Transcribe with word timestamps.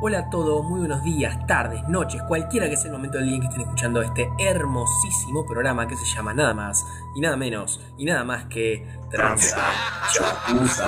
Hola 0.00 0.18
a 0.18 0.30
todos, 0.30 0.64
muy 0.64 0.78
buenos 0.80 1.02
días, 1.02 1.46
tardes, 1.46 1.86
noches, 1.88 2.22
cualquiera 2.22 2.70
que 2.70 2.76
sea 2.78 2.86
el 2.86 2.92
momento 2.96 3.18
del 3.18 3.26
día 3.26 3.34
en 3.34 3.40
que 3.42 3.48
estén 3.48 3.62
escuchando 3.62 4.00
este 4.00 4.32
hermosísimo 4.38 5.44
programa 5.44 5.86
que 5.86 5.96
se 5.96 6.06
llama 6.06 6.32
nada 6.32 6.54
más 6.54 6.86
y 7.14 7.20
nada 7.20 7.36
menos 7.36 7.80
y 7.98 8.06
nada 8.06 8.24
más 8.24 8.46
que 8.46 8.86
Chapuza. 9.10 10.86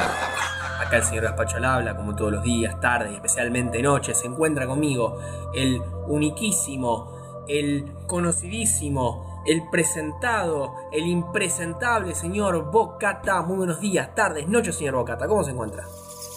Acá 0.81 0.97
el 0.97 1.03
señor 1.03 1.25
Gaspacho 1.25 1.59
al 1.59 1.67
habla, 1.67 1.95
como 1.95 2.17
todos 2.17 2.33
los 2.33 2.43
días, 2.43 2.81
tardes, 2.81 3.13
especialmente 3.13 3.83
noches, 3.83 4.19
se 4.19 4.29
encuentra 4.29 4.67
conmigo 4.67 5.19
el 5.55 5.83
uniquísimo, 6.07 7.18
el 7.49 7.87
conocidísimo, 8.07 9.43
el 9.47 9.69
presentado, 9.71 10.75
el 10.93 11.07
impresentable 11.07 12.15
señor 12.15 12.71
Bocata. 12.71 13.43
Muy 13.43 13.57
buenos 13.57 13.81
días, 13.81 14.15
tardes, 14.15 14.47
noches, 14.47 14.77
señor 14.77 14.97
Bocata, 14.97 15.27
¿cómo 15.27 15.43
se 15.43 15.53
encuentra? 15.53 15.85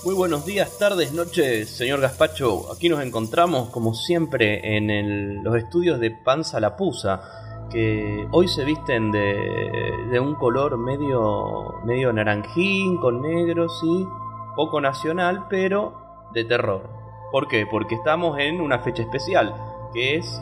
Muy 0.03 0.15
buenos 0.15 0.45
días, 0.45 0.79
tardes, 0.79 1.13
noches, 1.13 1.69
señor 1.69 1.99
Gaspacho. 1.99 2.71
Aquí 2.73 2.89
nos 2.89 3.03
encontramos, 3.03 3.69
como 3.69 3.93
siempre, 3.93 4.77
en 4.77 5.43
los 5.43 5.55
estudios 5.55 5.99
de 5.99 6.09
Panza 6.09 6.59
la 6.59 6.75
Pusa, 6.75 7.67
que 7.69 8.27
hoy 8.31 8.47
se 8.47 8.63
visten 8.63 9.11
de, 9.11 9.93
de 10.09 10.19
un 10.19 10.35
color 10.35 10.77
medio, 10.77 11.75
medio 11.85 12.11
naranjín, 12.11 12.97
con 12.97 13.21
negro, 13.21 13.69
sí, 13.69 14.07
poco 14.55 14.81
nacional, 14.81 15.45
pero 15.49 16.29
de 16.33 16.45
terror. 16.45 16.89
¿Por 17.31 17.47
qué? 17.47 17.65
Porque 17.69 17.95
estamos 17.95 18.39
en 18.39 18.59
una 18.59 18.79
fecha 18.79 19.03
especial, 19.03 19.55
que 19.93 20.15
es 20.17 20.41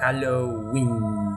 Halloween. 0.00 1.36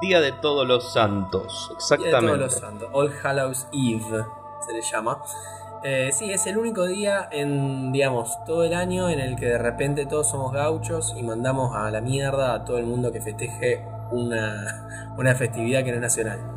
Día 0.00 0.20
de 0.20 0.32
Todos 0.32 0.66
los 0.66 0.92
Santos. 0.92 1.66
Día 1.68 1.76
Exactamente. 1.76 2.26
de 2.26 2.26
todos 2.26 2.40
los 2.40 2.54
santos. 2.54 2.88
All 2.92 3.12
Hallows 3.22 3.66
Eve 3.72 4.24
se 4.66 4.72
le 4.72 4.82
llama. 4.82 5.18
Eh, 5.82 6.10
sí, 6.12 6.30
es 6.30 6.46
el 6.46 6.56
único 6.56 6.86
día 6.86 7.28
en, 7.30 7.92
digamos, 7.92 8.42
todo 8.46 8.64
el 8.64 8.72
año 8.72 9.10
en 9.10 9.20
el 9.20 9.36
que 9.36 9.46
de 9.46 9.58
repente 9.58 10.06
todos 10.06 10.30
somos 10.30 10.52
gauchos 10.52 11.14
y 11.16 11.22
mandamos 11.22 11.76
a 11.76 11.90
la 11.90 12.00
mierda 12.00 12.54
a 12.54 12.64
todo 12.64 12.78
el 12.78 12.86
mundo 12.86 13.12
que 13.12 13.20
festeje 13.20 13.84
una, 14.10 15.14
una 15.18 15.34
festividad 15.34 15.84
que 15.84 15.90
no 15.90 15.96
es 15.96 16.02
nacional. 16.02 16.53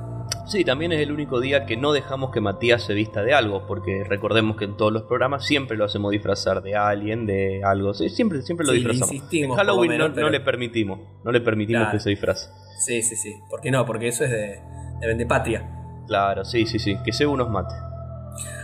Sí, 0.48 0.64
también 0.64 0.94
es 0.94 1.02
el 1.02 1.12
único 1.12 1.42
día 1.42 1.66
que 1.66 1.76
no 1.76 1.92
dejamos 1.92 2.32
que 2.32 2.40
Matías 2.40 2.82
se 2.84 2.94
vista 2.94 3.22
de 3.22 3.34
algo, 3.34 3.68
porque 3.68 4.06
recordemos 4.08 4.56
que 4.56 4.64
en 4.66 4.78
todos 4.78 4.94
los 4.94 5.04
programas 5.04 5.46
siempre 5.46 5.76
lo 5.76 5.84
hacemos 5.84 6.12
disfrazar 6.12 6.62
de 6.62 6.76
alguien, 6.76 7.26
de 7.26 7.62
algo. 7.66 7.94
Sí, 7.94 8.08
siempre, 8.10 8.42
siempre 8.44 8.66
lo 8.66 8.72
Sí, 8.72 8.78
disfrazamos. 8.80 9.34
en 9.34 9.52
Halloween 9.52 9.92
menos, 9.92 10.10
no, 10.10 10.16
pero- 10.16 10.28
no 10.28 10.32
le 10.32 10.40
permitimos, 10.40 11.00
no 11.26 11.32
le 11.34 11.42
permitimos 11.42 11.82
Claro. 11.84 11.98
que 11.98 12.00
se 12.02 12.10
disfrace. 12.12 12.50
Sí, 12.80 13.02
sí, 13.02 13.18
sí. 13.18 13.36
¿Por 13.50 13.60
qué 13.60 13.72
no? 13.72 13.86
Porque 13.86 14.08
eso 14.08 14.24
es 14.24 14.30
de, 14.32 14.62
de 15.02 15.08
Vendepatria. 15.08 15.70
Claro, 16.08 16.46
sí, 16.46 16.66
sí, 16.66 16.80
sí, 16.80 16.96
que 17.04 17.12
se 17.12 17.26
unos 17.28 17.50
mate. 17.50 17.76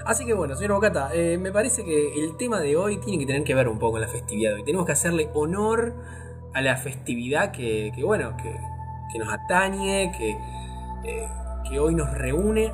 Así 0.05 0.25
que 0.25 0.33
bueno, 0.33 0.55
señor 0.55 0.73
Bocata, 0.73 1.09
eh, 1.13 1.37
me 1.37 1.51
parece 1.51 1.83
que 1.83 2.13
el 2.23 2.37
tema 2.37 2.59
de 2.61 2.77
hoy 2.77 2.97
tiene 3.01 3.19
que 3.19 3.25
tener 3.25 3.43
que 3.43 3.55
ver 3.55 3.67
un 3.67 3.79
poco 3.79 3.93
con 3.93 4.01
la 4.01 4.07
festividad 4.07 4.51
de 4.51 4.55
hoy. 4.57 4.63
Tenemos 4.63 4.85
que 4.85 4.91
hacerle 4.93 5.29
honor 5.33 5.95
a 6.53 6.61
la 6.61 6.77
festividad 6.77 7.51
que, 7.51 7.91
que, 7.95 8.03
bueno, 8.03 8.37
que, 8.37 8.55
que 9.11 9.19
nos 9.19 9.27
atañe, 9.33 10.11
que, 10.17 10.29
eh, 11.09 11.27
que 11.67 11.79
hoy 11.79 11.95
nos 11.95 12.11
reúne. 12.11 12.71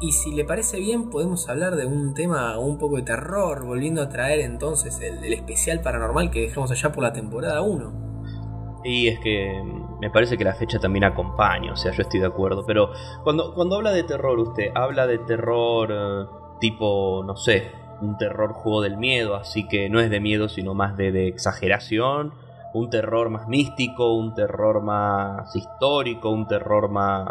Y 0.00 0.12
si 0.12 0.32
le 0.32 0.44
parece 0.44 0.78
bien, 0.78 1.10
podemos 1.10 1.48
hablar 1.48 1.76
de 1.76 1.84
un 1.84 2.14
tema 2.14 2.58
un 2.58 2.78
poco 2.78 2.96
de 2.96 3.02
terror, 3.02 3.64
volviendo 3.66 4.00
a 4.00 4.08
traer 4.08 4.40
entonces 4.40 4.98
el, 5.00 5.32
especial 5.32 5.80
paranormal 5.82 6.30
que 6.30 6.40
dejamos 6.40 6.70
allá 6.70 6.90
por 6.90 7.02
la 7.02 7.12
temporada 7.12 7.60
1. 7.60 8.80
Y 8.84 9.08
es 9.08 9.20
que 9.20 9.60
mm, 9.62 10.00
me 10.00 10.10
parece 10.10 10.38
que 10.38 10.44
la 10.44 10.54
fecha 10.54 10.78
también 10.78 11.04
acompaña, 11.04 11.72
o 11.72 11.76
sea, 11.76 11.92
yo 11.92 12.02
estoy 12.02 12.20
de 12.20 12.26
acuerdo. 12.26 12.64
Pero 12.66 12.92
cuando, 13.24 13.52
cuando 13.54 13.76
habla 13.76 13.92
de 13.92 14.04
terror, 14.04 14.38
usted 14.38 14.70
habla 14.74 15.06
de 15.06 15.18
terror 15.18 15.90
eh, 15.92 16.26
tipo, 16.60 17.22
no 17.26 17.36
sé, 17.36 17.70
un 18.00 18.16
terror 18.16 18.54
juego 18.54 18.80
del 18.80 18.96
miedo, 18.96 19.34
así 19.36 19.68
que 19.68 19.90
no 19.90 20.00
es 20.00 20.08
de 20.08 20.20
miedo, 20.20 20.48
sino 20.48 20.72
más 20.72 20.96
de 20.96 21.28
exageración. 21.28 22.32
Un 22.72 22.88
terror 22.88 23.30
más 23.30 23.48
místico, 23.48 24.14
un 24.16 24.34
terror 24.34 24.82
más 24.82 25.54
histórico, 25.56 26.30
un 26.30 26.46
terror 26.46 26.88
más 26.90 27.26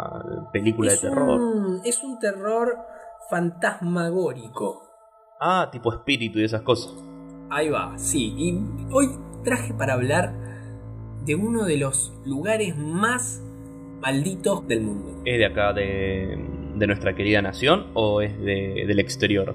película 0.52 0.92
Es 0.92 1.00
de 1.02 1.08
terror. 1.08 1.40
un, 1.40 1.80
es 1.84 2.02
un 2.02 2.18
terror 2.18 2.76
fantasmagórico. 3.30 4.82
Ah, 5.40 5.68
tipo 5.72 5.92
espíritu 5.92 6.38
y 6.38 6.44
esas 6.44 6.62
cosas. 6.62 6.92
Ahí 7.50 7.68
va, 7.70 7.96
sí. 7.96 8.34
Y 8.36 8.60
hoy 8.92 9.08
traje 9.44 9.72
para 9.72 9.94
hablar 9.94 10.32
de 11.24 11.34
uno 11.34 11.64
de 11.64 11.78
los 11.78 12.12
lugares 12.26 12.76
más 12.76 13.42
malditos 14.00 14.66
del 14.68 14.82
mundo. 14.82 15.22
¿Es 15.24 15.38
de 15.38 15.46
acá 15.46 15.72
de, 15.72 16.38
de 16.76 16.86
nuestra 16.86 17.14
querida 17.14 17.40
nación 17.42 17.86
o 17.94 18.20
es 18.20 18.38
de, 18.40 18.84
del 18.86 18.98
exterior? 18.98 19.54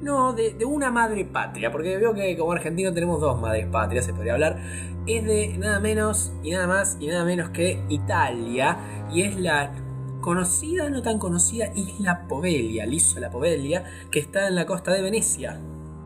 No, 0.00 0.32
de, 0.32 0.54
de 0.54 0.64
una 0.64 0.90
madre 0.90 1.24
patria, 1.24 1.72
porque 1.72 1.96
veo 1.96 2.14
que 2.14 2.36
como 2.36 2.52
argentino 2.52 2.92
tenemos 2.92 3.20
dos 3.20 3.40
madres 3.40 3.66
patrias, 3.66 4.04
se 4.04 4.14
podría 4.14 4.34
hablar. 4.34 4.58
Es 5.06 5.24
de 5.24 5.56
nada 5.58 5.80
menos 5.80 6.32
y 6.42 6.52
nada 6.52 6.66
más 6.66 6.96
y 7.00 7.08
nada 7.08 7.24
menos 7.24 7.50
que 7.50 7.82
Italia. 7.88 9.06
Y 9.10 9.22
es 9.22 9.38
la 9.38 9.72
conocida, 10.20 10.88
no 10.90 11.02
tan 11.02 11.18
conocida, 11.18 11.72
Isla 11.74 12.26
Poveglia, 12.28 12.86
l'isola 12.86 13.30
Poveglia, 13.30 13.84
que 14.10 14.20
está 14.20 14.48
en 14.48 14.54
la 14.54 14.66
costa 14.66 14.92
de 14.92 15.02
Venecia. 15.02 15.60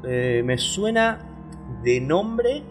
Eh, 0.04 0.42
me 0.44 0.58
suena 0.58 1.18
de 1.82 2.00
nombre, 2.00 2.62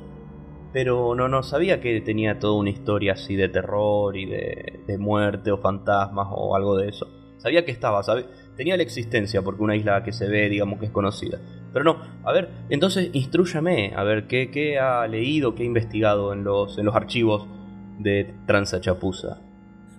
pero 0.74 1.14
no, 1.16 1.28
no 1.28 1.44
sabía 1.44 1.82
que 1.82 2.02
tenía 2.02 2.40
toda 2.40 2.60
una 2.60 2.70
historia 2.70 3.14
así 3.14 3.36
de 3.36 3.50
terror 3.50 4.16
y 4.16 4.26
de, 4.26 4.84
de 4.88 4.98
muerte 4.98 5.52
o 5.52 5.58
fantasmas 5.58 6.28
o 6.32 6.56
algo 6.56 6.78
de 6.78 6.90
eso. 6.90 7.08
Sabía 7.38 7.66
que 7.66 7.72
estaba, 7.72 8.04
¿sabe? 8.04 8.28
Tenía 8.56 8.78
la 8.78 8.84
existencia 8.84 9.42
porque 9.42 9.64
una 9.64 9.76
isla 9.76 10.04
que 10.04 10.12
se 10.12 10.28
ve, 10.28 10.50
digamos 10.50 10.80
que 10.80 10.86
es 10.86 10.92
conocida. 10.92 11.40
Pero 11.74 11.86
no, 11.86 11.98
a 12.24 12.34
ver, 12.34 12.50
entonces 12.70 13.10
instrúyame, 13.14 13.94
a 13.96 14.04
ver 14.04 14.28
qué, 14.28 14.78
ha 14.80 15.08
leído, 15.08 15.56
qué 15.56 15.64
ha 15.64 15.66
investigado 15.66 16.34
en 16.34 16.44
los, 16.44 16.78
en 16.78 16.86
los 16.86 16.96
archivos 16.96 17.48
de 18.00 18.34
Transa 18.46 18.82
Chapuza. 18.82 19.40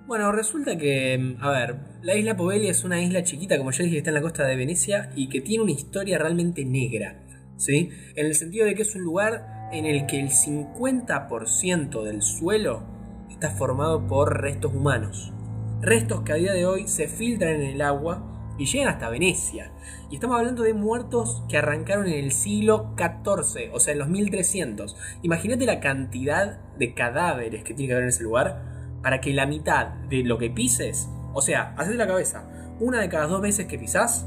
Bueno, 0.07 0.31
resulta 0.33 0.77
que, 0.77 1.37
a 1.41 1.51
ver, 1.51 1.77
la 2.03 2.15
isla 2.17 2.37
Poveglia 2.37 2.71
es 2.71 2.85
una 2.85 3.01
isla 3.01 3.23
chiquita, 3.23 3.57
como 3.57 3.71
ya 3.71 3.85
dije, 3.85 3.95
que 3.95 3.99
está 3.99 4.11
en 4.11 4.17
la 4.17 4.23
costa 4.23 4.47
de 4.47 4.57
Venecia 4.57 5.11
y 5.17 5.29
que 5.29 5.41
tiene 5.41 5.63
una 5.63 5.73
historia 5.73 6.19
realmente 6.19 6.65
negra, 6.65 7.23
¿sí? 7.57 7.89
En 8.15 8.27
el 8.27 8.35
sentido 8.35 8.67
de 8.67 8.75
que 8.75 8.83
es 8.83 8.95
un 8.95 9.03
lugar 9.03 9.71
en 9.73 9.87
el 9.87 10.05
que 10.07 10.21
el 10.21 10.29
50% 10.29 12.03
del 12.03 12.21
suelo 12.21 12.83
está 13.31 13.51
formado 13.51 14.07
por 14.07 14.43
restos 14.43 14.75
humanos. 14.75 15.33
Restos 15.81 16.23
que 16.23 16.33
a 16.33 16.37
día 16.37 16.53
de 16.53 16.67
hoy 16.67 16.89
se 16.89 17.09
filtran 17.09 17.55
en 17.55 17.63
el 17.63 17.81
agua 17.81 18.32
y 18.59 18.67
llegan 18.67 18.89
hasta 18.89 19.09
Venecia. 19.09 19.73
Y 20.11 20.17
estamos 20.17 20.39
hablando 20.39 20.63
de 20.63 20.75
muertos 20.75 21.43
que 21.49 21.59
arrancaron 21.59 22.07
en 22.07 22.25
el 22.25 22.33
siglo 22.33 22.95
XIV, 22.97 23.71
o 23.73 23.81
sea, 23.81 23.93
en 23.93 23.99
los 23.99 24.09
1300. 24.09 24.97
Imagínate 25.23 25.67
la 25.67 25.81
cantidad 25.81 26.59
de 26.79 26.95
cadáveres 26.95 27.65
que 27.65 27.75
tiene 27.75 27.89
que 27.89 27.93
haber 27.95 28.05
en 28.05 28.09
ese 28.11 28.23
lugar 28.23 28.63
para 29.03 29.21
que 29.21 29.33
la 29.33 29.47
mitad 29.47 29.87
de 30.09 30.23
lo 30.25 30.39
que 30.39 30.51
pises, 30.51 31.09
o 31.35 31.43
sea, 31.43 31.75
hacete 31.77 31.97
la 31.97 32.07
cabeza, 32.07 32.49
una 32.79 33.01
de 33.01 33.09
cada 33.09 33.27
dos 33.27 33.41
veces 33.41 33.67
que 33.67 33.79
pisás, 33.79 34.27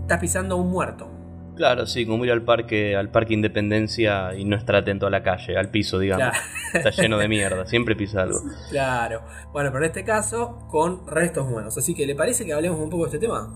estás 0.00 0.20
pisando 0.20 0.54
a 0.54 0.58
un 0.58 0.70
muerto. 0.70 1.13
Claro, 1.56 1.86
sí, 1.86 2.04
como 2.04 2.24
ir 2.24 2.32
al 2.32 2.42
parque, 2.42 2.96
al 2.96 3.10
parque 3.10 3.32
Independencia 3.34 4.34
y 4.34 4.44
no 4.44 4.56
estar 4.56 4.74
atento 4.74 5.06
a 5.06 5.10
la 5.10 5.22
calle, 5.22 5.56
al 5.56 5.70
piso, 5.70 5.98
digamos. 6.00 6.28
Claro. 6.30 6.44
Está 6.74 6.90
lleno 7.02 7.16
de 7.18 7.28
mierda, 7.28 7.64
siempre 7.66 7.94
pisa 7.94 8.22
algo. 8.22 8.40
Claro. 8.70 9.22
Bueno, 9.52 9.70
pero 9.72 9.84
en 9.84 9.90
este 9.90 10.04
caso, 10.04 10.66
con 10.68 11.06
restos 11.06 11.46
humanos. 11.46 11.78
Así 11.78 11.94
que, 11.94 12.06
¿le 12.06 12.16
parece 12.16 12.44
que 12.44 12.52
hablemos 12.52 12.80
un 12.80 12.90
poco 12.90 13.04
de 13.04 13.08
este 13.16 13.18
tema? 13.20 13.52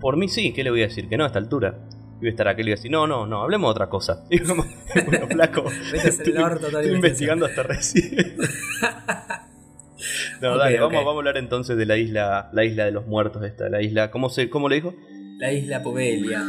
Por 0.00 0.18
mí 0.18 0.28
sí, 0.28 0.52
¿qué 0.52 0.62
le 0.62 0.70
voy 0.70 0.82
a 0.82 0.88
decir? 0.88 1.08
Que 1.08 1.16
no 1.16 1.24
a 1.24 1.28
esta 1.28 1.38
altura. 1.38 1.78
Iba 2.20 2.28
a 2.28 2.30
estar 2.30 2.48
aquel 2.48 2.68
y 2.68 2.70
decir, 2.72 2.90
no, 2.90 3.06
no, 3.06 3.26
no, 3.26 3.42
hablemos 3.42 3.68
de 3.68 3.70
otra 3.72 3.88
cosa. 3.88 4.24
Y 4.30 4.40
como, 4.40 4.64
bueno, 5.06 5.26
flaco. 5.30 5.64
Metes 5.64 6.20
el 6.20 6.26
estoy- 6.28 6.42
orto 6.42 6.66
estoy 6.66 6.88
investigando 6.94 7.46
hasta 7.46 7.62
recién. 7.62 8.36
No, 10.42 10.58
dale. 10.58 10.78
Vamos, 10.78 10.92
vamos 10.94 11.14
a 11.14 11.18
hablar 11.18 11.36
entonces 11.38 11.76
de 11.76 11.86
la 11.86 11.96
isla, 11.96 12.50
la 12.52 12.64
isla 12.64 12.84
de 12.84 12.90
los 12.92 13.06
muertos 13.06 13.42
esta, 13.44 13.68
la 13.70 13.80
isla, 13.80 14.10
¿cómo 14.10 14.28
se, 14.28 14.50
cómo 14.50 14.68
le 14.68 14.76
dijo? 14.76 14.94
La 15.38 15.52
isla 15.52 15.82
Poveglia. 15.82 16.42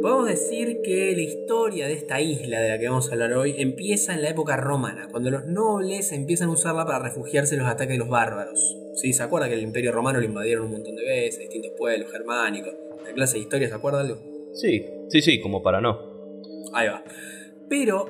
Podemos 0.00 0.28
decir 0.28 0.80
que 0.84 1.12
la 1.16 1.22
historia 1.22 1.88
de 1.88 1.94
esta 1.94 2.20
isla 2.20 2.60
de 2.60 2.68
la 2.68 2.78
que 2.78 2.88
vamos 2.88 3.08
a 3.08 3.14
hablar 3.14 3.32
hoy 3.32 3.56
empieza 3.58 4.14
en 4.14 4.22
la 4.22 4.28
época 4.28 4.56
romana, 4.56 5.08
cuando 5.10 5.30
los 5.30 5.44
nobles 5.46 6.12
empiezan 6.12 6.50
a 6.50 6.52
usarla 6.52 6.86
para 6.86 7.00
refugiarse 7.00 7.56
de 7.56 7.62
los 7.62 7.68
ataques 7.68 7.94
de 7.94 7.98
los 7.98 8.08
bárbaros. 8.08 8.78
¿Sí? 8.94 9.12
¿Se 9.12 9.24
acuerda 9.24 9.48
que 9.48 9.54
el 9.54 9.62
imperio 9.62 9.90
romano 9.90 10.20
lo 10.20 10.24
invadieron 10.24 10.66
un 10.66 10.72
montón 10.74 10.94
de 10.94 11.04
veces, 11.04 11.40
distintos 11.40 11.72
pueblos 11.76 12.12
germánicos? 12.12 12.72
La 13.04 13.12
clase 13.12 13.38
de 13.38 13.40
historia, 13.40 13.68
¿se 13.68 13.74
acuerda 13.74 14.02
algo? 14.02 14.22
Sí, 14.52 14.86
sí, 15.08 15.20
sí, 15.20 15.40
como 15.40 15.64
para 15.64 15.80
no. 15.80 15.98
Ahí 16.72 16.86
va. 16.86 17.02
Pero 17.68 18.06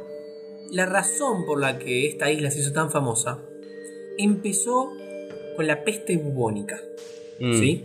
la 0.73 0.85
razón 0.85 1.47
por 1.47 1.59
la 1.59 1.79
que 1.79 2.07
esta 2.07 2.31
isla 2.31 2.51
se 2.51 2.61
hizo 2.61 2.75
tan 2.75 2.91
famosa 2.91 3.43
empezó 4.19 4.91
con 5.57 5.67
la 5.67 5.83
peste 5.85 6.17
bubónica. 6.17 6.79
Mm, 7.41 7.53
¿Sí? 7.59 7.85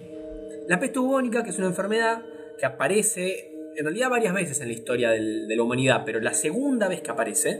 La 0.68 0.80
peste 0.80 1.00
bubónica, 1.00 1.44
que 1.44 1.50
es 1.50 1.58
una 1.58 1.68
enfermedad 1.68 2.24
que 2.60 2.66
aparece 2.66 3.48
en 3.76 3.86
realidad 3.86 4.10
varias 4.10 4.34
veces 4.34 4.60
en 4.62 4.68
la 4.68 4.74
historia 4.74 5.10
del- 5.12 5.48
de 5.48 5.56
la 5.56 5.64
humanidad, 5.64 6.04
pero 6.06 6.20
la 6.20 6.34
segunda 6.34 6.88
vez 6.88 7.02
que 7.02 7.10
aparece 7.12 7.60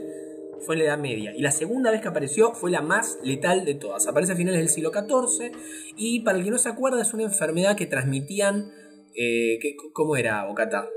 fue 0.60 0.74
en 0.76 0.80
la 0.80 0.84
Edad 0.84 0.98
Media. 0.98 1.34
Y 1.34 1.40
la 1.42 1.50
segunda 1.50 1.90
vez 1.90 2.00
que 2.02 2.08
apareció 2.08 2.52
fue 2.52 2.70
la 2.70 2.82
más 2.82 3.18
letal 3.24 3.64
de 3.64 3.74
todas. 3.74 4.06
Aparece 4.06 4.32
a 4.32 4.36
finales 4.36 4.60
del 4.60 4.68
siglo 4.68 4.92
XIV 4.92 5.50
y 5.96 6.20
para 6.20 6.38
el 6.38 6.44
que 6.44 6.50
no 6.50 6.58
se 6.58 6.68
acuerda 6.68 7.02
es 7.02 7.12
una 7.14 7.24
enfermedad 7.24 7.76
que 7.76 7.86
transmitían... 7.86 8.70
Eh, 9.14 9.58
¿Cómo 9.92 10.16
era, 10.16 10.44
Bocata? 10.46 10.88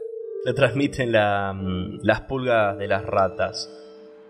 Le 0.45 0.53
transmiten 0.53 1.09
mm, 1.11 1.99
las 2.03 2.21
pulgas 2.21 2.77
de 2.77 2.87
las 2.87 3.03
ratas. 3.05 3.69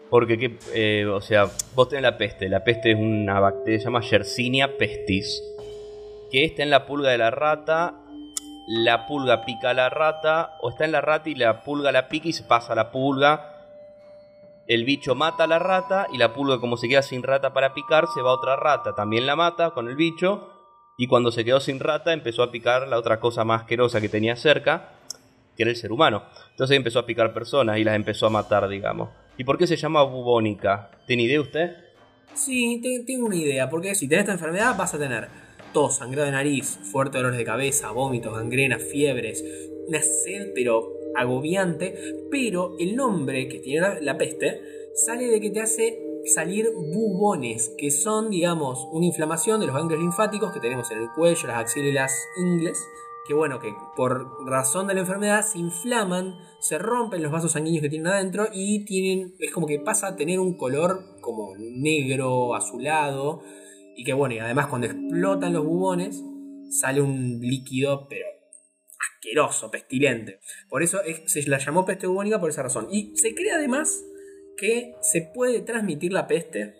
Porque, 0.09 0.57
eh, 0.73 1.05
o 1.05 1.21
sea, 1.21 1.49
vos 1.73 1.89
tenés 1.89 2.03
la 2.03 2.17
peste. 2.17 2.49
La 2.49 2.63
peste 2.63 2.91
es 2.91 2.97
una 2.97 3.39
bacteria, 3.39 3.79
se 3.79 3.85
llama 3.85 4.01
Yersinia 4.01 4.77
pestis. 4.77 5.43
Que 6.31 6.45
está 6.45 6.63
en 6.63 6.69
la 6.69 6.85
pulga 6.85 7.09
de 7.09 7.17
la 7.17 7.31
rata. 7.31 7.95
La 8.67 9.07
pulga 9.07 9.45
pica 9.45 9.71
a 9.71 9.73
la 9.73 9.89
rata. 9.89 10.57
O 10.61 10.69
está 10.69 10.85
en 10.85 10.91
la 10.91 11.01
rata 11.01 11.29
y 11.29 11.35
la 11.35 11.63
pulga 11.63 11.91
la 11.91 12.07
pica 12.07 12.27
y 12.27 12.33
se 12.33 12.43
pasa 12.43 12.73
a 12.73 12.75
la 12.75 12.91
pulga. 12.91 13.51
El 14.67 14.83
bicho 14.83 15.13
mata 15.13 15.43
a 15.43 15.47
la 15.47 15.59
rata 15.59 16.07
y 16.11 16.17
la 16.17 16.33
pulga 16.33 16.59
como 16.59 16.75
se 16.75 16.89
queda 16.89 17.03
sin 17.03 17.21
rata 17.21 17.53
para 17.53 17.75
picar, 17.75 18.07
se 18.13 18.21
va 18.21 18.31
a 18.31 18.33
otra 18.33 18.55
rata. 18.55 18.95
También 18.95 19.27
la 19.27 19.35
mata 19.35 19.71
con 19.71 19.87
el 19.87 19.95
bicho. 19.95 20.49
Y 20.97 21.07
cuando 21.07 21.31
se 21.31 21.45
quedó 21.45 21.59
sin 21.59 21.79
rata 21.79 22.13
empezó 22.13 22.41
a 22.41 22.51
picar 22.51 22.87
la 22.87 22.97
otra 22.97 23.19
cosa 23.19 23.43
más 23.43 23.61
asquerosa 23.61 24.01
que 24.01 24.09
tenía 24.09 24.35
cerca, 24.35 24.93
que 25.55 25.63
era 25.63 25.69
el 25.69 25.75
ser 25.75 25.91
humano. 25.91 26.23
Entonces 26.51 26.77
empezó 26.77 26.99
a 26.99 27.05
picar 27.05 27.33
personas 27.33 27.77
y 27.77 27.83
las 27.83 27.95
empezó 27.95 28.27
a 28.27 28.29
matar, 28.29 28.67
digamos. 28.67 29.09
¿Y 29.37 29.43
por 29.43 29.57
qué 29.57 29.67
se 29.67 29.75
llama 29.75 30.03
bubónica? 30.03 30.91
¿Tiene 31.07 31.23
idea 31.23 31.41
usted? 31.41 31.75
Sí, 32.33 32.81
tengo 33.05 33.25
una 33.25 33.35
idea, 33.35 33.69
porque 33.69 33.95
si 33.95 34.07
tenés 34.07 34.23
esta 34.23 34.33
enfermedad 34.33 34.77
vas 34.77 34.93
a 34.93 34.99
tener 34.99 35.27
tos, 35.73 35.97
sangrado 35.97 36.25
de 36.25 36.31
nariz, 36.31 36.79
fuerte 36.91 37.17
dolores 37.17 37.37
de 37.37 37.43
cabeza, 37.43 37.91
vómitos, 37.91 38.33
gangrenas, 38.33 38.81
fiebres, 38.81 39.43
una 39.87 40.01
sed 40.01 40.51
pero 40.55 40.93
agobiante, 41.15 41.95
pero 42.31 42.75
el 42.79 42.95
nombre 42.95 43.47
que 43.47 43.59
tiene 43.59 44.01
la 44.01 44.17
peste 44.17 44.61
sale 44.95 45.27
de 45.27 45.41
que 45.41 45.49
te 45.49 45.61
hace 45.61 45.99
salir 46.33 46.71
bubones, 46.73 47.73
que 47.77 47.91
son, 47.91 48.29
digamos, 48.29 48.87
una 48.91 49.05
inflamación 49.05 49.59
de 49.59 49.67
los 49.67 49.75
ganglios 49.75 49.99
linfáticos 49.99 50.53
que 50.53 50.59
tenemos 50.59 50.89
en 50.91 50.99
el 50.99 51.09
cuello, 51.15 51.47
las 51.47 51.57
axilas 51.57 51.89
y 51.89 51.93
las 51.93 52.27
ingles, 52.37 52.87
que 53.25 53.33
bueno, 53.33 53.59
que 53.59 53.73
por 53.95 54.45
razón 54.45 54.87
de 54.87 54.93
la 54.93 54.99
enfermedad 55.01 55.45
se 55.45 55.57
inflaman, 55.57 56.35
se 56.59 56.77
rompen 56.77 57.23
los 57.23 57.31
vasos 57.31 57.53
sanguíneos 57.53 57.81
que 57.81 57.89
tienen 57.89 58.07
adentro 58.07 58.47
y 58.53 58.85
tienen, 58.85 59.35
es 59.39 59.51
como 59.51 59.65
que 59.65 59.79
pasa 59.79 60.07
a 60.07 60.15
tener 60.15 60.39
un 60.39 60.57
color 60.57 61.19
como 61.21 61.55
negro, 61.57 62.55
azulado, 62.55 63.41
y 63.95 64.03
que 64.03 64.13
bueno, 64.13 64.35
y 64.35 64.39
además 64.39 64.67
cuando 64.67 64.87
explotan 64.87 65.53
los 65.53 65.65
bubones, 65.65 66.23
sale 66.69 67.01
un 67.01 67.39
líquido, 67.39 68.07
pero 68.07 68.25
asqueroso, 68.99 69.71
pestilente. 69.71 70.39
Por 70.69 70.83
eso 70.83 70.99
se 71.25 71.47
la 71.47 71.57
llamó 71.57 71.85
peste 71.85 72.07
bubónica 72.07 72.39
por 72.39 72.49
esa 72.49 72.63
razón. 72.63 72.87
Y 72.91 73.15
se 73.15 73.33
cree 73.33 73.51
además 73.51 74.03
que 74.57 74.95
se 75.01 75.21
puede 75.21 75.61
transmitir 75.61 76.13
la 76.13 76.27
peste 76.27 76.75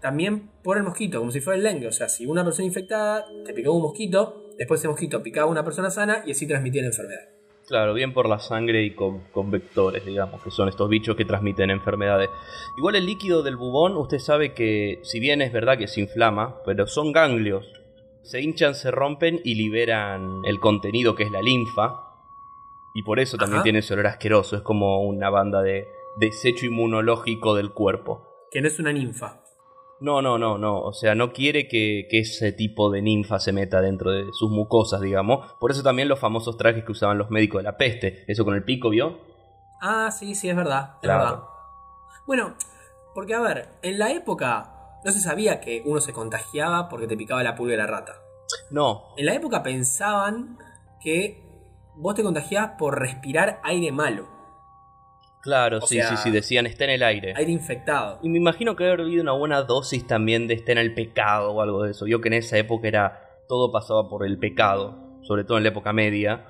también 0.00 0.50
por 0.62 0.76
el 0.76 0.82
mosquito, 0.82 1.18
como 1.18 1.32
si 1.32 1.40
fuera 1.40 1.56
el 1.56 1.64
dengue. 1.64 1.88
O 1.88 1.92
sea, 1.92 2.08
si 2.08 2.26
una 2.26 2.44
persona 2.44 2.66
infectada 2.66 3.26
te 3.44 3.52
picó 3.52 3.72
un 3.72 3.82
mosquito, 3.82 4.45
Después 4.58 4.80
ese 4.80 4.88
mosquito 4.88 5.22
picaba 5.22 5.46
a 5.46 5.50
una 5.50 5.64
persona 5.64 5.90
sana 5.90 6.22
y 6.26 6.32
así 6.32 6.46
transmitía 6.46 6.82
la 6.82 6.88
enfermedad. 6.88 7.28
Claro, 7.66 7.94
bien 7.94 8.12
por 8.12 8.28
la 8.28 8.38
sangre 8.38 8.84
y 8.84 8.94
con, 8.94 9.50
vectores, 9.50 10.04
digamos, 10.04 10.40
que 10.42 10.52
son 10.52 10.68
estos 10.68 10.88
bichos 10.88 11.16
que 11.16 11.24
transmiten 11.24 11.70
enfermedades. 11.70 12.30
Igual 12.78 12.94
el 12.94 13.06
líquido 13.06 13.42
del 13.42 13.56
bubón, 13.56 13.96
usted 13.96 14.20
sabe 14.20 14.54
que, 14.54 15.00
si 15.02 15.18
bien 15.18 15.42
es 15.42 15.52
verdad 15.52 15.76
que 15.76 15.88
se 15.88 16.00
inflama, 16.00 16.62
pero 16.64 16.86
son 16.86 17.12
ganglios. 17.12 17.66
Se 18.22 18.40
hinchan, 18.40 18.76
se 18.76 18.92
rompen 18.92 19.40
y 19.42 19.56
liberan 19.56 20.42
el 20.46 20.60
contenido 20.60 21.16
que 21.16 21.24
es 21.24 21.30
la 21.32 21.42
linfa. 21.42 22.02
Y 22.94 23.02
por 23.02 23.18
eso 23.18 23.36
también 23.36 23.62
tiene 23.62 23.80
ese 23.80 23.94
olor 23.94 24.06
asqueroso. 24.06 24.56
Es 24.56 24.62
como 24.62 25.02
una 25.02 25.28
banda 25.28 25.60
de 25.60 25.86
desecho 26.18 26.66
inmunológico 26.66 27.56
del 27.56 27.72
cuerpo. 27.72 28.46
Que 28.50 28.60
no 28.60 28.68
es 28.68 28.78
una 28.78 28.92
ninfa. 28.92 29.42
No, 30.00 30.20
no, 30.20 30.38
no, 30.38 30.58
no. 30.58 30.80
O 30.80 30.92
sea, 30.92 31.14
no 31.14 31.32
quiere 31.32 31.68
que, 31.68 32.06
ese 32.10 32.52
tipo 32.52 32.90
de 32.90 33.02
ninfa 33.02 33.38
se 33.40 33.52
meta 33.52 33.80
dentro 33.80 34.10
de 34.10 34.24
sus 34.32 34.50
mucosas, 34.50 35.00
digamos. 35.00 35.52
Por 35.54 35.70
eso 35.70 35.82
también 35.82 36.08
los 36.08 36.18
famosos 36.18 36.56
trajes 36.56 36.84
que 36.84 36.92
usaban 36.92 37.18
los 37.18 37.30
médicos 37.30 37.60
de 37.60 37.64
la 37.64 37.76
peste. 37.76 38.24
Eso 38.26 38.44
con 38.44 38.54
el 38.54 38.64
pico, 38.64 38.90
¿vio? 38.90 39.18
Ah, 39.80 40.10
sí, 40.10 40.34
sí, 40.34 40.48
es 40.48 40.56
verdad. 40.56 40.96
Es 41.02 41.08
verdad. 41.08 41.42
Bueno, 42.26 42.54
porque 43.14 43.34
a 43.34 43.40
ver, 43.40 43.68
en 43.82 43.98
la 43.98 44.12
época 44.12 44.98
no 45.04 45.12
se 45.12 45.20
sabía 45.20 45.60
que 45.60 45.82
uno 45.84 46.00
se 46.00 46.12
contagiaba 46.12 46.88
porque 46.88 47.06
te 47.06 47.16
picaba 47.16 47.42
la 47.42 47.54
pulga 47.54 47.72
de 47.72 47.78
la 47.78 47.86
rata. 47.86 48.14
No. 48.70 49.14
En 49.16 49.26
la 49.26 49.34
época 49.34 49.62
pensaban 49.62 50.58
que 51.00 51.42
vos 51.94 52.14
te 52.14 52.22
contagiabas 52.22 52.72
por 52.78 52.98
respirar 52.98 53.60
aire 53.64 53.92
malo. 53.92 54.35
Claro, 55.46 55.80
sí, 55.80 56.00
sí, 56.02 56.16
sí, 56.16 56.30
decían 56.32 56.66
está 56.66 56.84
en 56.86 56.90
el 56.90 57.04
aire. 57.04 57.32
Aire 57.36 57.52
infectado. 57.52 58.18
Y 58.20 58.28
me 58.28 58.38
imagino 58.38 58.74
que 58.74 58.84
haber 58.84 59.02
habido 59.02 59.22
una 59.22 59.30
buena 59.30 59.62
dosis 59.62 60.04
también 60.04 60.48
de 60.48 60.54
está 60.54 60.72
en 60.72 60.78
el 60.78 60.92
pecado 60.92 61.52
o 61.52 61.62
algo 61.62 61.84
de 61.84 61.92
eso. 61.92 62.08
Yo 62.08 62.20
que 62.20 62.26
en 62.26 62.34
esa 62.34 62.58
época 62.58 62.88
era 62.88 63.44
todo 63.48 63.70
pasaba 63.70 64.08
por 64.08 64.26
el 64.26 64.38
pecado, 64.38 65.20
sobre 65.22 65.44
todo 65.44 65.58
en 65.58 65.62
la 65.62 65.68
época 65.68 65.92
media. 65.92 66.46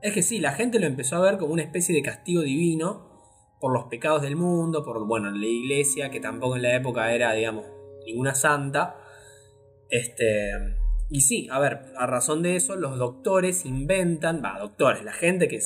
Es 0.00 0.14
que 0.14 0.22
sí, 0.22 0.38
la 0.38 0.52
gente 0.52 0.80
lo 0.80 0.86
empezó 0.86 1.16
a 1.16 1.20
ver 1.20 1.36
como 1.36 1.52
una 1.52 1.62
especie 1.62 1.94
de 1.94 2.00
castigo 2.00 2.40
divino 2.40 3.10
por 3.60 3.74
los 3.74 3.84
pecados 3.90 4.22
del 4.22 4.36
mundo, 4.36 4.82
por, 4.86 5.06
bueno, 5.06 5.30
la 5.30 5.46
iglesia, 5.46 6.10
que 6.10 6.18
tampoco 6.18 6.56
en 6.56 6.62
la 6.62 6.74
época 6.74 7.12
era, 7.12 7.34
digamos, 7.34 7.66
ninguna 8.06 8.34
santa. 8.34 8.96
Este, 9.90 10.50
y 11.10 11.20
sí, 11.20 11.46
a 11.50 11.58
ver, 11.58 11.92
a 11.98 12.06
razón 12.06 12.42
de 12.42 12.56
eso, 12.56 12.74
los 12.74 12.96
doctores 12.96 13.66
inventan, 13.66 14.40
va, 14.42 14.58
doctores, 14.58 15.04
la 15.04 15.12
gente 15.12 15.46
que 15.46 15.60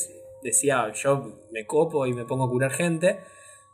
decía, 0.45 0.93
yo 0.93 1.41
me 1.51 1.67
copo 1.67 2.07
y 2.07 2.13
me 2.13 2.25
pongo 2.27 2.45
a 2.45 2.49
curar 2.49 2.71
gente, 2.71 3.21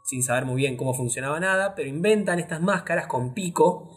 sin 0.04 0.22
saber 0.22 0.46
muy 0.46 0.56
bien 0.56 0.76
cómo 0.76 0.94
funcionaba 0.94 1.38
nada, 1.40 1.74
pero 1.74 1.88
inventan 1.88 2.38
estas 2.38 2.62
máscaras 2.62 3.06
con 3.08 3.34
pico, 3.34 3.90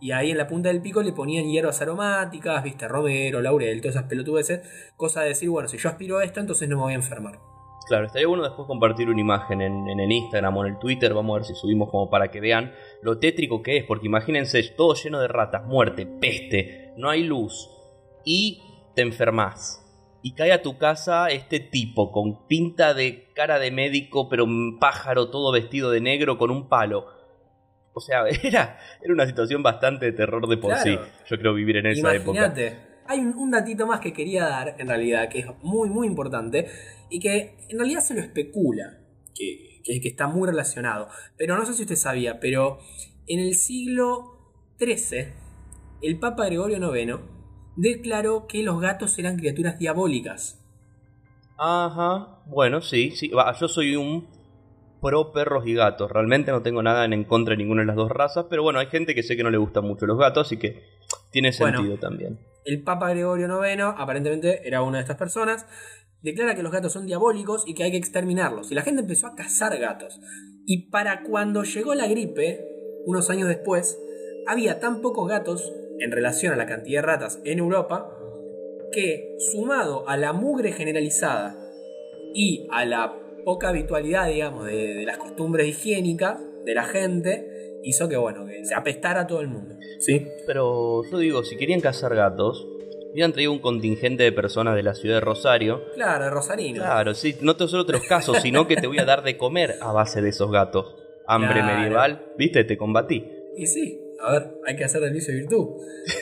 y 0.00 0.10
ahí 0.10 0.32
en 0.32 0.36
la 0.36 0.46
punta 0.46 0.68
del 0.68 0.82
pico 0.82 1.02
le 1.02 1.12
ponían 1.12 1.48
hierbas 1.48 1.80
aromáticas, 1.80 2.62
viste, 2.62 2.86
romero, 2.86 3.40
laurel, 3.40 3.80
todas 3.80 3.96
esas 3.96 4.08
pelotudeces, 4.08 4.60
cosa 4.96 5.22
de 5.22 5.28
decir, 5.28 5.48
bueno, 5.48 5.68
si 5.68 5.78
yo 5.78 5.88
aspiro 5.88 6.18
a 6.18 6.24
esto, 6.24 6.40
entonces 6.40 6.68
no 6.68 6.76
me 6.76 6.82
voy 6.82 6.92
a 6.92 6.96
enfermar. 6.96 7.38
Claro, 7.88 8.06
estaría 8.06 8.26
bueno 8.26 8.42
después 8.42 8.66
compartir 8.66 9.08
una 9.08 9.20
imagen 9.20 9.62
en, 9.62 9.88
en, 9.88 10.00
el 10.00 10.10
Instagram 10.10 10.56
o 10.56 10.66
en 10.66 10.72
el 10.72 10.78
Twitter, 10.80 11.14
vamos 11.14 11.34
a 11.34 11.38
ver 11.38 11.44
si 11.46 11.54
subimos 11.54 11.88
como 11.88 12.10
para 12.10 12.32
que 12.32 12.40
vean 12.40 12.72
lo 13.00 13.18
tétrico 13.18 13.62
que 13.62 13.78
es, 13.78 13.84
porque 13.84 14.06
imagínense, 14.06 14.60
todo 14.76 14.94
lleno 14.94 15.20
de 15.20 15.28
ratas, 15.28 15.64
muerte, 15.64 16.04
peste, 16.04 16.92
no 16.96 17.08
hay 17.08 17.22
luz, 17.22 17.70
y 18.24 18.60
te 18.96 19.02
enfermas 19.02 19.85
y 20.26 20.32
cae 20.32 20.50
a 20.50 20.60
tu 20.60 20.76
casa 20.76 21.28
este 21.28 21.60
tipo 21.60 22.10
con 22.10 22.48
pinta 22.48 22.94
de 22.94 23.28
cara 23.32 23.60
de 23.60 23.70
médico, 23.70 24.28
pero 24.28 24.42
un 24.42 24.80
pájaro 24.80 25.30
todo 25.30 25.52
vestido 25.52 25.92
de 25.92 26.00
negro 26.00 26.36
con 26.36 26.50
un 26.50 26.68
palo. 26.68 27.06
O 27.92 28.00
sea, 28.00 28.24
era, 28.42 28.76
era 29.00 29.14
una 29.14 29.24
situación 29.24 29.62
bastante 29.62 30.06
de 30.06 30.10
terror 30.10 30.48
de 30.48 30.56
por 30.56 30.74
sí. 30.78 30.98
Yo 31.28 31.38
creo 31.38 31.54
vivir 31.54 31.76
en 31.76 31.86
esa 31.86 32.12
Imagínate. 32.16 32.66
época. 32.66 33.04
Hay 33.06 33.20
un, 33.20 33.52
datito 33.52 33.86
más 33.86 34.00
que 34.00 34.12
quería 34.12 34.48
dar, 34.48 34.74
en 34.80 34.88
realidad, 34.88 35.28
que 35.28 35.38
es 35.38 35.46
muy, 35.62 35.90
muy 35.90 36.08
importante 36.08 36.66
y 37.08 37.20
que 37.20 37.58
en 37.68 37.78
realidad 37.78 38.00
se 38.00 38.14
lo 38.14 38.20
especula, 38.20 38.98
que, 39.32 39.80
que, 39.84 40.00
que 40.00 40.08
está 40.08 40.26
muy 40.26 40.48
relacionado. 40.48 41.08
Pero 41.36 41.56
no 41.56 41.64
sé 41.64 41.72
si 41.72 41.82
usted 41.82 41.94
sabía, 41.94 42.40
pero 42.40 42.80
en 43.28 43.38
el 43.38 43.54
siglo 43.54 44.56
XIII, 44.80 45.28
el 46.02 46.18
Papa 46.18 46.46
Gregorio 46.46 46.96
IX 46.96 47.35
declaró 47.76 48.46
que 48.46 48.62
los 48.62 48.80
gatos 48.80 49.18
eran 49.18 49.36
criaturas 49.36 49.78
diabólicas. 49.78 50.58
Ajá, 51.58 52.40
bueno, 52.46 52.80
sí, 52.80 53.12
sí. 53.12 53.30
yo 53.60 53.68
soy 53.68 53.96
un 53.96 54.26
pro 55.00 55.32
perros 55.32 55.66
y 55.66 55.74
gatos. 55.74 56.10
Realmente 56.10 56.50
no 56.50 56.62
tengo 56.62 56.82
nada 56.82 57.04
en 57.04 57.24
contra 57.24 57.52
de 57.52 57.58
ninguna 57.58 57.82
de 57.82 57.86
las 57.86 57.96
dos 57.96 58.10
razas, 58.10 58.46
pero 58.50 58.62
bueno, 58.62 58.78
hay 58.78 58.86
gente 58.86 59.14
que 59.14 59.22
sé 59.22 59.36
que 59.36 59.42
no 59.42 59.50
le 59.50 59.58
gustan 59.58 59.84
mucho 59.84 60.06
los 60.06 60.18
gatos, 60.18 60.46
así 60.46 60.58
que 60.58 60.82
tiene 61.30 61.52
sentido 61.52 61.96
también. 61.98 62.38
El 62.64 62.82
Papa 62.82 63.10
Gregorio 63.10 63.46
IX, 63.46 63.82
aparentemente 63.96 64.66
era 64.66 64.82
una 64.82 64.98
de 64.98 65.02
estas 65.02 65.16
personas, 65.16 65.66
declara 66.22 66.56
que 66.56 66.62
los 66.62 66.72
gatos 66.72 66.92
son 66.92 67.06
diabólicos 67.06 67.62
y 67.66 67.74
que 67.74 67.84
hay 67.84 67.92
que 67.92 67.96
exterminarlos. 67.96 68.72
Y 68.72 68.74
la 68.74 68.82
gente 68.82 69.02
empezó 69.02 69.28
a 69.28 69.36
cazar 69.36 69.78
gatos. 69.78 70.20
Y 70.66 70.90
para 70.90 71.22
cuando 71.22 71.62
llegó 71.62 71.94
la 71.94 72.08
gripe, 72.08 72.66
unos 73.04 73.30
años 73.30 73.48
después, 73.48 73.98
había 74.46 74.80
tan 74.80 75.00
pocos 75.00 75.28
gatos 75.28 75.72
en 76.00 76.10
relación 76.10 76.52
a 76.52 76.56
la 76.56 76.66
cantidad 76.66 77.00
de 77.00 77.06
ratas 77.06 77.40
en 77.44 77.58
Europa, 77.58 78.10
que 78.92 79.36
sumado 79.38 80.08
a 80.08 80.16
la 80.16 80.32
mugre 80.32 80.72
generalizada 80.72 81.56
y 82.34 82.66
a 82.70 82.84
la 82.84 83.14
poca 83.44 83.68
habitualidad, 83.68 84.28
digamos, 84.28 84.66
de, 84.66 85.04
las 85.04 85.18
costumbres 85.18 85.68
higiénicas 85.68 86.38
de 86.64 86.74
la 86.74 86.84
gente, 86.84 87.78
hizo 87.82 88.08
que, 88.08 88.16
bueno, 88.16 88.44
que 88.46 88.64
se 88.64 88.74
apestara 88.74 89.22
a 89.22 89.26
todo 89.26 89.40
el 89.40 89.48
mundo. 89.48 89.76
¿Sí? 90.00 90.26
Pero 90.46 91.02
yo 91.10 91.18
digo, 91.18 91.44
si 91.44 91.56
querían 91.56 91.80
cazar 91.80 92.14
gatos, 92.14 92.66
hubieran 93.12 93.32
traído 93.32 93.52
un 93.52 93.60
contingente 93.60 94.24
de 94.24 94.32
personas 94.32 94.74
de 94.74 94.82
la 94.82 94.94
ciudad 94.94 95.16
de 95.16 95.20
Rosario. 95.20 95.82
Claro, 95.94 96.24
de 96.24 96.30
Rosarino. 96.30 96.82
Claro, 96.82 97.14
sí, 97.14 97.36
no 97.40 97.54
solo 97.54 97.82
otros 97.82 98.02
casos, 98.08 98.38
sino 98.42 98.66
que 98.66 98.76
te 98.76 98.86
voy 98.86 98.98
a 98.98 99.04
dar 99.04 99.22
de 99.22 99.36
comer 99.36 99.76
a 99.80 99.92
base 99.92 100.20
de 100.20 100.30
esos 100.30 100.50
gatos. 100.50 100.96
Hambre 101.26 101.62
medieval, 101.62 102.32
viste, 102.36 102.64
te 102.64 102.76
combatí. 102.76 103.24
Y 103.56 103.66
sí, 103.66 104.05
a 104.20 104.32
ver, 104.32 104.54
hay 104.66 104.76
que 104.76 104.84
hacer 104.84 105.00
del 105.00 105.12
vicio 105.12 105.34
virtud. 105.34 105.68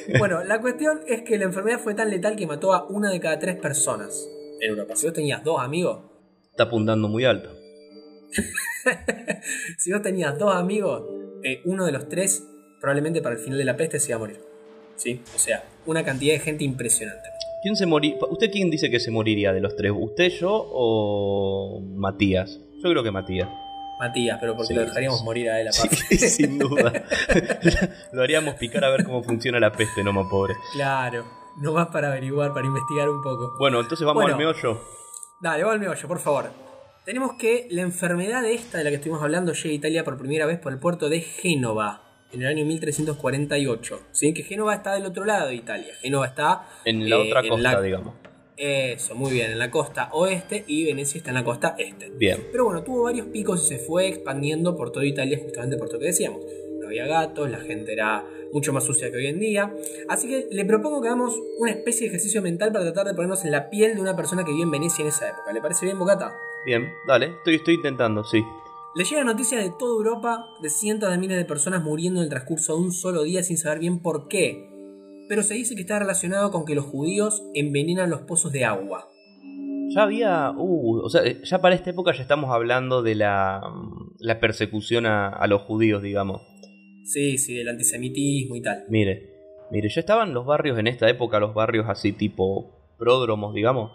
Bueno, 0.18 0.42
la 0.44 0.60
cuestión 0.60 1.00
es 1.06 1.22
que 1.22 1.38
la 1.38 1.44
enfermedad 1.44 1.78
fue 1.78 1.94
tan 1.94 2.10
letal 2.10 2.36
que 2.36 2.46
mató 2.46 2.72
a 2.72 2.86
una 2.88 3.10
de 3.10 3.20
cada 3.20 3.38
tres 3.38 3.56
personas 3.56 4.28
en 4.60 4.70
Europa. 4.70 4.96
Si 4.96 5.06
vos 5.06 5.14
tenías 5.14 5.42
dos 5.44 5.60
amigos. 5.60 6.00
Está 6.50 6.64
apuntando 6.64 7.08
muy 7.08 7.24
alto. 7.24 7.50
si 9.78 9.92
vos 9.92 10.02
tenías 10.02 10.38
dos 10.38 10.54
amigos, 10.54 11.04
eh, 11.42 11.60
uno 11.64 11.84
de 11.84 11.92
los 11.92 12.08
tres 12.08 12.46
probablemente 12.80 13.22
para 13.22 13.34
el 13.34 13.40
final 13.40 13.58
de 13.58 13.64
la 13.64 13.76
peste 13.76 13.98
se 13.98 14.10
iba 14.10 14.16
a 14.16 14.20
morir. 14.20 14.40
¿Sí? 14.96 15.20
O 15.34 15.38
sea, 15.38 15.64
una 15.86 16.04
cantidad 16.04 16.34
de 16.34 16.40
gente 16.40 16.64
impresionante. 16.64 17.28
¿Quién 17.62 17.76
se 17.76 17.86
morí? 17.86 18.14
¿Usted 18.30 18.50
quién 18.50 18.70
dice 18.70 18.90
que 18.90 19.00
se 19.00 19.10
moriría 19.10 19.52
de 19.52 19.60
los 19.60 19.74
tres? 19.74 19.92
¿Usted, 19.94 20.28
yo 20.28 20.50
o 20.52 21.80
Matías? 21.96 22.60
Yo 22.82 22.90
creo 22.90 23.02
que 23.02 23.10
Matías. 23.10 23.48
Matías, 23.98 24.38
pero 24.40 24.54
porque 24.54 24.68
Sí, 24.68 24.74
lo 24.74 24.80
dejaríamos 24.82 25.20
sí. 25.20 25.24
morir 25.24 25.50
a 25.50 25.60
él 25.60 25.68
aparte. 25.68 25.96
Sí, 25.96 26.18
sin 26.28 26.58
duda. 26.58 26.92
Lo 28.12 28.22
haríamos 28.22 28.54
picar 28.56 28.84
a 28.84 28.90
ver 28.90 29.04
cómo 29.04 29.22
funciona 29.22 29.58
la 29.60 29.72
peste, 29.72 30.02
no 30.02 30.12
más 30.12 30.26
pobre. 30.30 30.54
Claro, 30.72 31.24
no 31.58 31.72
más 31.72 31.88
para 31.88 32.08
averiguar, 32.08 32.52
para 32.52 32.66
investigar 32.66 33.08
un 33.08 33.22
poco. 33.22 33.54
Bueno, 33.58 33.80
entonces 33.80 34.04
vamos 34.06 34.22
Bueno. 34.22 34.36
al 34.36 34.38
meollo. 34.38 34.80
Dale, 35.40 35.64
va 35.64 35.72
al 35.72 35.80
meollo, 35.80 36.08
por 36.08 36.18
favor. 36.18 36.50
Tenemos 37.04 37.32
que 37.38 37.68
la 37.70 37.82
enfermedad 37.82 38.44
esta 38.46 38.78
de 38.78 38.84
la 38.84 38.90
que 38.90 38.96
estuvimos 38.96 39.22
hablando 39.22 39.52
llega 39.52 39.68
a 39.70 39.72
Italia 39.74 40.04
por 40.04 40.16
primera 40.18 40.46
vez 40.46 40.58
por 40.58 40.72
el 40.72 40.78
puerto 40.78 41.08
de 41.08 41.20
Génova 41.20 42.00
en 42.32 42.42
el 42.42 42.48
año 42.48 42.64
1348. 42.64 44.00
¿sí? 44.12 44.32
Que 44.34 44.42
Génova 44.42 44.74
está 44.74 44.94
del 44.94 45.04
otro 45.04 45.24
lado 45.24 45.48
de 45.48 45.54
Italia. 45.54 45.92
Génova 46.00 46.26
está 46.26 46.66
En 46.84 47.08
la 47.08 47.16
eh, 47.16 47.26
otra 47.28 47.40
en 47.40 47.48
costa, 47.48 47.72
la- 47.72 47.80
digamos. 47.80 48.14
Eso, 48.56 49.14
muy 49.14 49.32
bien, 49.32 49.50
en 49.50 49.58
la 49.58 49.70
costa 49.70 50.10
oeste 50.12 50.64
y 50.66 50.84
Venecia 50.84 51.18
está 51.18 51.30
en 51.30 51.34
la 51.34 51.44
costa 51.44 51.74
este. 51.78 52.10
Bien. 52.10 52.38
Pero 52.52 52.64
bueno, 52.64 52.82
tuvo 52.84 53.02
varios 53.02 53.26
picos 53.26 53.64
y 53.64 53.66
se 53.66 53.78
fue 53.78 54.08
expandiendo 54.08 54.76
por 54.76 54.92
toda 54.92 55.04
Italia, 55.04 55.40
justamente 55.42 55.76
por 55.76 55.92
lo 55.92 55.98
que 55.98 56.06
decíamos. 56.06 56.40
No 56.80 56.86
había 56.86 57.06
gatos, 57.06 57.50
la 57.50 57.58
gente 57.58 57.92
era 57.92 58.24
mucho 58.52 58.72
más 58.72 58.84
sucia 58.84 59.10
que 59.10 59.16
hoy 59.16 59.26
en 59.26 59.40
día. 59.40 59.74
Así 60.08 60.28
que 60.28 60.46
le 60.50 60.64
propongo 60.64 61.00
que 61.00 61.08
hagamos 61.08 61.34
una 61.58 61.72
especie 61.72 62.02
de 62.02 62.08
ejercicio 62.08 62.42
mental 62.42 62.72
para 62.72 62.84
tratar 62.84 63.06
de 63.06 63.14
ponernos 63.14 63.44
en 63.44 63.50
la 63.50 63.70
piel 63.70 63.96
de 63.96 64.00
una 64.00 64.14
persona 64.14 64.44
que 64.44 64.52
vive 64.52 64.64
en 64.64 64.70
Venecia 64.70 65.02
en 65.02 65.08
esa 65.08 65.28
época. 65.28 65.52
¿Le 65.52 65.60
parece 65.60 65.86
bien, 65.86 65.98
Bocata? 65.98 66.32
Bien, 66.64 66.86
dale. 67.08 67.26
Estoy, 67.38 67.56
estoy 67.56 67.74
intentando, 67.74 68.22
sí. 68.22 68.42
Le 68.94 69.02
llegan 69.02 69.26
noticias 69.26 69.60
de 69.60 69.72
toda 69.76 69.96
Europa 69.96 70.46
de 70.60 70.70
cientos 70.70 71.10
de 71.10 71.18
miles 71.18 71.36
de 71.36 71.44
personas 71.44 71.82
muriendo 71.82 72.20
en 72.20 72.24
el 72.24 72.30
transcurso 72.30 72.76
de 72.76 72.82
un 72.82 72.92
solo 72.92 73.24
día 73.24 73.42
sin 73.42 73.58
saber 73.58 73.80
bien 73.80 74.00
por 74.00 74.28
qué. 74.28 74.73
Pero 75.28 75.42
se 75.42 75.54
dice 75.54 75.74
que 75.74 75.82
está 75.82 75.98
relacionado 75.98 76.50
con 76.50 76.64
que 76.64 76.74
los 76.74 76.84
judíos 76.84 77.42
envenenan 77.54 78.10
los 78.10 78.22
pozos 78.22 78.52
de 78.52 78.64
agua. 78.64 79.08
Ya 79.94 80.02
había. 80.02 80.50
Uh, 80.50 81.00
o 81.00 81.08
sea, 81.08 81.22
ya 81.42 81.60
para 81.60 81.74
esta 81.74 81.90
época 81.90 82.12
ya 82.12 82.22
estamos 82.22 82.50
hablando 82.50 83.02
de 83.02 83.14
la, 83.14 83.62
la 84.18 84.40
persecución 84.40 85.06
a, 85.06 85.28
a 85.28 85.46
los 85.46 85.62
judíos, 85.62 86.02
digamos. 86.02 86.42
Sí, 87.04 87.38
sí, 87.38 87.54
del 87.54 87.68
antisemitismo 87.68 88.56
y 88.56 88.62
tal. 88.62 88.84
Mire, 88.88 89.30
mire, 89.70 89.88
ya 89.88 90.00
estaban 90.00 90.32
los 90.32 90.46
barrios 90.46 90.78
en 90.78 90.86
esta 90.86 91.08
época, 91.08 91.38
los 91.38 91.54
barrios 91.54 91.86
así 91.88 92.12
tipo 92.12 92.94
pródromos, 92.98 93.54
digamos. 93.54 93.92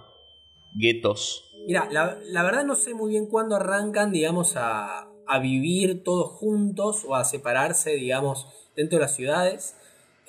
Guetos. 0.75 1.45
Mira, 1.65 1.87
la, 1.91 2.17
la 2.23 2.43
verdad 2.43 2.63
no 2.65 2.75
sé 2.75 2.93
muy 2.93 3.11
bien 3.11 3.27
cuándo 3.27 3.55
arrancan, 3.55 4.11
digamos, 4.11 4.55
a, 4.55 5.09
a 5.27 5.39
vivir 5.39 6.03
todos 6.03 6.31
juntos 6.31 7.03
o 7.07 7.15
a 7.15 7.23
separarse, 7.23 7.95
digamos, 7.95 8.47
dentro 8.75 8.97
de 8.97 9.01
las 9.01 9.15
ciudades. 9.15 9.75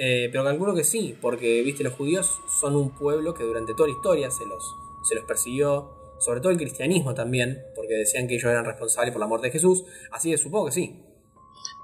Eh, 0.02 0.30
pero 0.32 0.44
calculo 0.44 0.74
que 0.74 0.82
sí, 0.82 1.14
porque, 1.20 1.60
viste, 1.60 1.84
los 1.84 1.92
judíos 1.92 2.40
son 2.48 2.74
un 2.74 2.88
pueblo 2.88 3.34
que 3.34 3.44
durante 3.44 3.74
toda 3.74 3.86
la 3.86 3.94
historia 3.94 4.30
se 4.30 4.46
los, 4.46 4.74
se 5.02 5.14
los 5.14 5.24
persiguió, 5.24 5.90
sobre 6.18 6.40
todo 6.40 6.50
el 6.50 6.56
cristianismo 6.56 7.12
también, 7.12 7.62
porque 7.76 7.96
decían 7.96 8.26
que 8.26 8.36
ellos 8.36 8.50
eran 8.50 8.64
responsables 8.64 9.12
por 9.12 9.20
la 9.20 9.26
muerte 9.26 9.48
de 9.48 9.52
Jesús, 9.52 9.84
así 10.10 10.30
que 10.30 10.38
supongo 10.38 10.66
que 10.66 10.72
sí. 10.72 11.04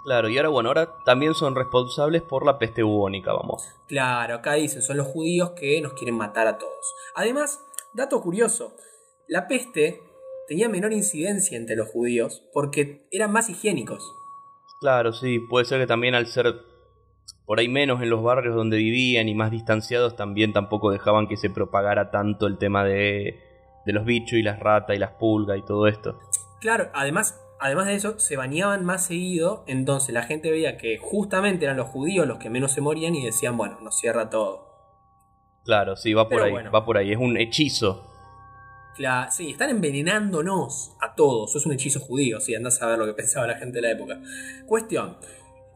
Claro, 0.06 0.30
y 0.30 0.38
ahora 0.38 0.48
bueno, 0.48 0.70
ahora 0.70 0.94
también 1.04 1.34
son 1.34 1.54
responsables 1.54 2.22
por 2.22 2.46
la 2.46 2.58
peste 2.58 2.82
bubónica, 2.82 3.34
vamos. 3.34 3.68
Claro, 3.86 4.36
acá 4.36 4.54
dicen, 4.54 4.80
son 4.80 4.96
los 4.96 5.08
judíos 5.08 5.50
que 5.50 5.78
nos 5.82 5.92
quieren 5.92 6.14
matar 6.14 6.46
a 6.46 6.56
todos. 6.56 6.94
Además, 7.16 7.60
dato 7.92 8.22
curioso, 8.22 8.76
la 9.28 9.46
peste 9.46 10.00
tenía 10.48 10.70
menor 10.70 10.94
incidencia 10.94 11.58
entre 11.58 11.76
los 11.76 11.90
judíos 11.90 12.44
porque 12.54 13.06
eran 13.10 13.30
más 13.30 13.50
higiénicos. 13.50 14.10
Claro, 14.80 15.12
sí, 15.12 15.38
puede 15.38 15.66
ser 15.66 15.80
que 15.80 15.86
también 15.86 16.14
al 16.14 16.26
ser 16.28 16.75
por 17.46 17.60
ahí 17.60 17.68
menos 17.68 18.02
en 18.02 18.10
los 18.10 18.22
barrios 18.22 18.54
donde 18.54 18.76
vivían 18.76 19.28
y 19.28 19.34
más 19.34 19.50
distanciados, 19.50 20.16
también 20.16 20.52
tampoco 20.52 20.90
dejaban 20.90 21.28
que 21.28 21.36
se 21.36 21.48
propagara 21.48 22.10
tanto 22.10 22.46
el 22.46 22.58
tema 22.58 22.84
de, 22.84 23.40
de 23.86 23.92
los 23.92 24.04
bichos 24.04 24.38
y 24.38 24.42
las 24.42 24.58
ratas 24.58 24.96
y 24.96 24.98
las 24.98 25.12
pulgas 25.12 25.58
y 25.58 25.62
todo 25.62 25.86
esto. 25.86 26.18
Claro, 26.60 26.90
además, 26.92 27.40
además 27.60 27.86
de 27.86 27.94
eso, 27.94 28.18
se 28.18 28.36
bañaban 28.36 28.84
más 28.84 29.06
seguido, 29.06 29.62
entonces 29.68 30.12
la 30.12 30.24
gente 30.24 30.50
veía 30.50 30.76
que 30.76 30.98
justamente 30.98 31.64
eran 31.66 31.76
los 31.76 31.86
judíos 31.88 32.26
los 32.26 32.38
que 32.38 32.50
menos 32.50 32.72
se 32.72 32.80
morían 32.80 33.14
y 33.14 33.24
decían, 33.24 33.56
bueno, 33.56 33.78
nos 33.80 33.96
cierra 33.98 34.28
todo. 34.28 34.66
Claro, 35.64 35.96
sí, 35.96 36.14
va 36.14 36.24
por 36.24 36.30
Pero 36.30 36.44
ahí, 36.44 36.50
bueno. 36.52 36.70
va 36.72 36.84
por 36.84 36.96
ahí, 36.96 37.12
es 37.12 37.18
un 37.18 37.36
hechizo. 37.36 38.04
Cla- 38.96 39.30
sí, 39.30 39.50
están 39.50 39.70
envenenándonos 39.70 40.96
a 41.00 41.14
todos. 41.14 41.54
Es 41.54 41.66
un 41.66 41.72
hechizo 41.72 42.00
judío, 42.00 42.40
sí, 42.40 42.54
andás 42.54 42.80
a 42.82 42.86
ver 42.86 42.98
lo 42.98 43.06
que 43.06 43.12
pensaba 43.22 43.46
la 43.46 43.56
gente 43.58 43.76
de 43.76 43.82
la 43.82 43.90
época. 43.92 44.18
Cuestión. 44.66 45.16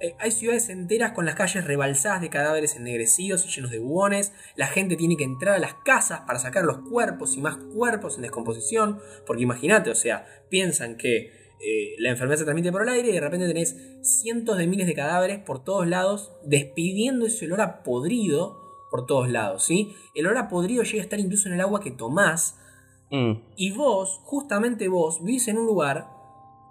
Eh, 0.00 0.16
hay 0.18 0.30
ciudades 0.30 0.70
enteras 0.70 1.12
con 1.12 1.26
las 1.26 1.34
calles 1.34 1.64
rebalsadas 1.64 2.22
de 2.22 2.30
cadáveres 2.30 2.74
ennegrecidos 2.74 3.44
y 3.44 3.50
llenos 3.50 3.70
de 3.70 3.78
bubones. 3.78 4.32
La 4.56 4.66
gente 4.66 4.96
tiene 4.96 5.16
que 5.16 5.24
entrar 5.24 5.54
a 5.54 5.58
las 5.58 5.74
casas 5.74 6.20
para 6.26 6.38
sacar 6.38 6.64
los 6.64 6.78
cuerpos 6.78 7.36
y 7.36 7.40
más 7.42 7.56
cuerpos 7.74 8.16
en 8.16 8.22
descomposición. 8.22 8.98
Porque 9.26 9.42
imagínate, 9.42 9.90
o 9.90 9.94
sea, 9.94 10.26
piensan 10.48 10.96
que 10.96 11.32
eh, 11.60 11.94
la 11.98 12.10
enfermedad 12.10 12.38
se 12.38 12.44
transmite 12.44 12.72
por 12.72 12.82
el 12.82 12.88
aire 12.88 13.10
y 13.10 13.12
de 13.12 13.20
repente 13.20 13.46
tenés 13.46 13.76
cientos 14.02 14.56
de 14.56 14.66
miles 14.66 14.86
de 14.86 14.94
cadáveres 14.94 15.38
por 15.38 15.62
todos 15.62 15.86
lados, 15.86 16.32
despidiendo 16.44 17.26
ese 17.26 17.44
olor 17.44 17.60
a 17.60 17.82
podrido 17.82 18.58
por 18.90 19.04
todos 19.06 19.28
lados, 19.28 19.64
¿sí? 19.64 19.94
El 20.14 20.26
olor 20.26 20.38
a 20.38 20.48
podrido 20.48 20.82
llega 20.82 21.00
a 21.00 21.04
estar 21.04 21.20
incluso 21.20 21.48
en 21.48 21.54
el 21.54 21.60
agua 21.60 21.80
que 21.80 21.90
tomás. 21.90 22.56
Mm, 23.10 23.32
Y 23.56 23.72
vos, 23.72 24.20
justamente 24.24 24.88
vos, 24.88 25.22
vivís 25.22 25.48
en 25.48 25.58
un 25.58 25.66
lugar 25.66 26.19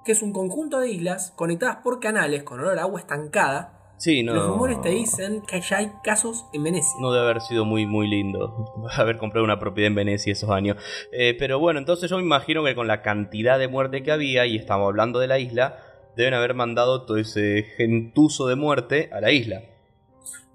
que 0.09 0.13
es 0.13 0.23
un 0.23 0.33
conjunto 0.33 0.79
de 0.79 0.89
islas 0.89 1.33
conectadas 1.35 1.83
por 1.83 1.99
canales 1.99 2.41
con 2.41 2.59
olor 2.59 2.79
a 2.79 2.81
agua 2.81 2.99
estancada. 2.99 3.93
Sí, 3.97 4.23
no. 4.23 4.33
Los 4.33 4.47
rumores 4.47 4.81
te 4.81 4.89
dicen 4.89 5.43
que 5.43 5.61
ya 5.61 5.77
hay 5.77 5.91
casos 6.03 6.47
en 6.51 6.63
Venecia. 6.63 6.93
No 6.99 7.11
debe 7.11 7.25
haber 7.25 7.41
sido 7.41 7.63
muy, 7.63 7.85
muy 7.85 8.07
lindo 8.07 8.73
haber 8.97 9.19
comprado 9.19 9.43
una 9.45 9.59
propiedad 9.59 9.85
en 9.85 9.93
Venecia 9.93 10.33
esos 10.33 10.49
años. 10.49 10.77
Eh, 11.11 11.35
pero 11.37 11.59
bueno, 11.59 11.77
entonces 11.77 12.09
yo 12.09 12.17
me 12.17 12.23
imagino 12.23 12.63
que 12.63 12.73
con 12.73 12.87
la 12.87 13.03
cantidad 13.03 13.59
de 13.59 13.67
muerte 13.67 14.01
que 14.01 14.11
había, 14.11 14.47
y 14.47 14.55
estamos 14.55 14.87
hablando 14.87 15.19
de 15.19 15.27
la 15.27 15.37
isla, 15.37 15.77
deben 16.17 16.33
haber 16.33 16.55
mandado 16.55 17.05
todo 17.05 17.17
ese 17.17 17.67
gentuzo 17.77 18.47
de 18.47 18.55
muerte 18.55 19.11
a 19.13 19.21
la 19.21 19.31
isla. 19.31 19.61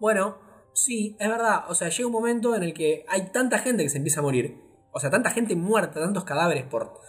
Bueno, 0.00 0.38
sí, 0.72 1.16
es 1.20 1.28
verdad. 1.28 1.66
O 1.68 1.76
sea, 1.76 1.90
llega 1.90 2.08
un 2.08 2.12
momento 2.12 2.56
en 2.56 2.64
el 2.64 2.74
que 2.74 3.04
hay 3.06 3.30
tanta 3.30 3.60
gente 3.60 3.84
que 3.84 3.88
se 3.88 3.98
empieza 3.98 4.18
a 4.18 4.24
morir. 4.24 4.56
O 4.90 4.98
sea, 4.98 5.10
tanta 5.10 5.30
gente 5.30 5.54
muerta, 5.54 6.00
tantos 6.00 6.24
cadáveres 6.24 6.64
por 6.64 7.04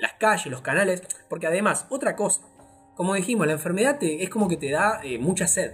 las 0.00 0.14
calles, 0.14 0.46
los 0.46 0.62
canales. 0.62 1.02
Porque 1.28 1.46
además, 1.46 1.86
otra 1.90 2.16
cosa. 2.16 2.42
Como 2.96 3.14
dijimos, 3.14 3.46
la 3.46 3.52
enfermedad 3.54 3.98
te- 3.98 4.22
es 4.22 4.28
como 4.30 4.48
que 4.48 4.56
te 4.56 4.70
da 4.70 5.00
eh, 5.02 5.18
mucha 5.18 5.46
sed. 5.46 5.72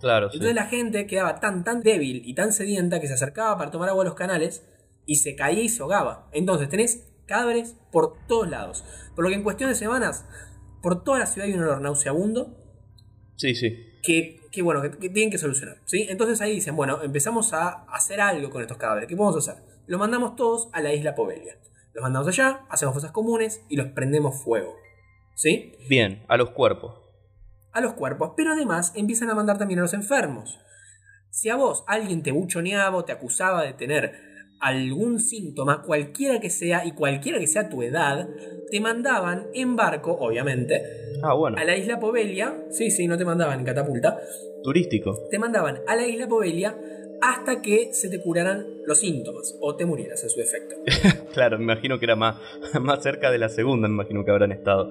Claro, 0.00 0.30
sí. 0.30 0.36
Entonces 0.36 0.54
la 0.54 0.66
gente 0.66 1.06
quedaba 1.06 1.40
tan 1.40 1.64
tan 1.64 1.80
débil 1.82 2.22
y 2.24 2.34
tan 2.34 2.52
sedienta 2.52 3.00
que 3.00 3.08
se 3.08 3.14
acercaba 3.14 3.58
para 3.58 3.70
tomar 3.70 3.88
agua 3.88 4.02
a 4.02 4.06
los 4.06 4.14
canales 4.14 4.64
y 5.06 5.16
se 5.16 5.34
caía 5.36 5.62
y 5.62 5.68
se 5.68 5.82
ahogaba. 5.82 6.28
Entonces 6.32 6.68
tenés 6.68 7.04
cadáveres 7.26 7.74
por 7.92 8.14
todos 8.26 8.48
lados. 8.48 8.84
Por 9.14 9.24
lo 9.24 9.30
que 9.30 9.36
en 9.36 9.42
cuestión 9.42 9.70
de 9.70 9.74
semanas, 9.76 10.24
por 10.82 11.02
toda 11.04 11.18
la 11.18 11.26
ciudad 11.26 11.46
hay 11.48 11.54
un 11.54 11.62
olor 11.62 11.80
nauseabundo 11.80 12.56
Sí, 13.36 13.54
sí. 13.54 13.76
que, 14.02 14.40
que, 14.52 14.62
bueno, 14.62 14.80
que, 14.82 14.90
que 14.90 15.08
tienen 15.10 15.30
que 15.30 15.38
solucionar. 15.38 15.78
¿sí? 15.84 16.06
Entonces 16.08 16.40
ahí 16.40 16.52
dicen, 16.54 16.74
bueno, 16.76 17.02
empezamos 17.02 17.52
a 17.52 17.84
hacer 17.92 18.20
algo 18.20 18.50
con 18.50 18.62
estos 18.62 18.76
cadáveres. 18.78 19.08
¿Qué 19.08 19.16
podemos 19.16 19.48
hacer? 19.48 19.62
Los 19.86 19.98
mandamos 20.00 20.36
todos 20.36 20.68
a 20.72 20.80
la 20.80 20.92
isla 20.92 21.14
Povelia. 21.14 21.56
Los 21.98 22.04
mandamos 22.04 22.28
allá, 22.28 22.60
hacemos 22.70 22.94
fosas 22.94 23.10
comunes 23.10 23.60
y 23.68 23.74
los 23.76 23.88
prendemos 23.88 24.40
fuego. 24.44 24.76
¿Sí? 25.34 25.72
Bien, 25.88 26.24
a 26.28 26.36
los 26.36 26.50
cuerpos. 26.50 26.94
a 27.72 27.80
los 27.80 27.94
cuerpos, 27.94 28.34
pero 28.36 28.52
además 28.52 28.92
empiezan 28.94 29.30
a 29.30 29.34
mandar 29.34 29.58
también 29.58 29.80
a 29.80 29.82
los 29.82 29.94
enfermos. 29.94 30.60
Si 31.30 31.48
a 31.48 31.56
vos 31.56 31.82
alguien 31.88 32.22
te 32.22 32.30
buchoneaba 32.30 32.96
o 32.96 33.04
te 33.04 33.10
acusaba 33.12 33.64
de 33.64 33.72
tener 33.72 34.12
algún 34.60 35.18
síntoma, 35.18 35.82
cualquiera 35.82 36.38
que 36.40 36.50
sea 36.50 36.84
y 36.86 36.92
cualquiera 36.92 37.40
que 37.40 37.48
sea 37.48 37.68
tu 37.68 37.82
edad, 37.82 38.28
te 38.70 38.80
mandaban 38.80 39.48
en 39.54 39.74
barco, 39.74 40.12
obviamente, 40.12 40.80
Ah, 41.24 41.34
bueno. 41.34 41.56
a 41.58 41.64
la 41.64 41.76
isla 41.76 41.98
Povelia. 41.98 42.64
Sí, 42.70 42.92
sí, 42.92 43.08
no 43.08 43.18
te 43.18 43.24
mandaban 43.24 43.58
en 43.58 43.64
catapulta. 43.66 44.18
Turístico. 44.62 45.26
Te 45.30 45.38
mandaban 45.40 45.80
a 45.88 45.96
la 45.96 46.06
isla 46.06 46.28
Povelia 46.28 46.76
hasta 47.20 47.60
que 47.62 47.92
se 47.92 48.08
te 48.08 48.20
curaran 48.22 48.66
los 48.86 49.00
síntomas 49.00 49.56
o 49.60 49.74
te 49.76 49.84
murieras 49.86 50.22
en 50.22 50.30
su 50.30 50.38
defecto. 50.40 50.76
Claro, 51.34 51.58
me 51.58 51.64
imagino 51.64 51.98
que 51.98 52.04
era 52.06 52.16
más, 52.16 52.36
más 52.80 53.02
cerca 53.02 53.30
de 53.30 53.38
la 53.38 53.48
segunda, 53.48 53.86
me 53.88 53.94
imagino 53.94 54.24
que 54.24 54.30
habrán 54.30 54.50
estado. 54.52 54.90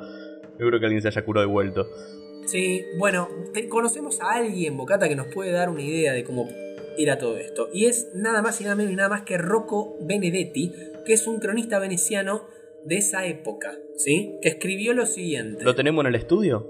Yo 0.60 0.68
creo 0.68 0.80
que 0.80 0.86
alguien 0.86 1.02
se 1.02 1.08
haya 1.10 1.26
curado 1.26 1.46
y 1.46 1.50
vuelto. 1.50 1.88
Sí, 2.46 2.86
bueno, 2.98 3.28
te- 3.54 3.68
conocemos 3.68 4.22
a 4.22 4.34
alguien, 4.36 4.78
Bocata, 4.78 5.10
que 5.10 5.16
nos 5.16 5.28
puede 5.34 5.52
dar 5.52 5.70
una 5.70 5.82
idea 5.82 6.14
de 6.14 6.24
cómo 6.24 6.48
era 6.98 7.18
todo 7.18 7.38
esto. 7.38 7.68
Y 7.74 7.86
es 7.86 8.10
nada 8.16 8.42
más 8.42 8.60
y 8.62 8.64
nada 8.64 8.76
menos 8.76 8.92
y 8.94 8.96
nada 8.96 9.10
más 9.10 9.24
que 9.24 9.38
Rocco 9.38 9.98
Benedetti, 10.02 10.74
que 11.06 11.14
es 11.14 11.28
un 11.28 11.40
cronista 11.40 11.80
veneciano 11.80 12.44
de 12.86 12.98
esa 12.98 13.26
época, 13.26 13.76
¿sí? 13.98 14.38
Que 14.42 14.50
escribió 14.50 14.94
lo 14.94 15.06
siguiente. 15.06 15.64
¿Lo 15.66 15.76
tenemos 15.76 16.04
en 16.04 16.08
el 16.08 16.16
estudio? 16.16 16.66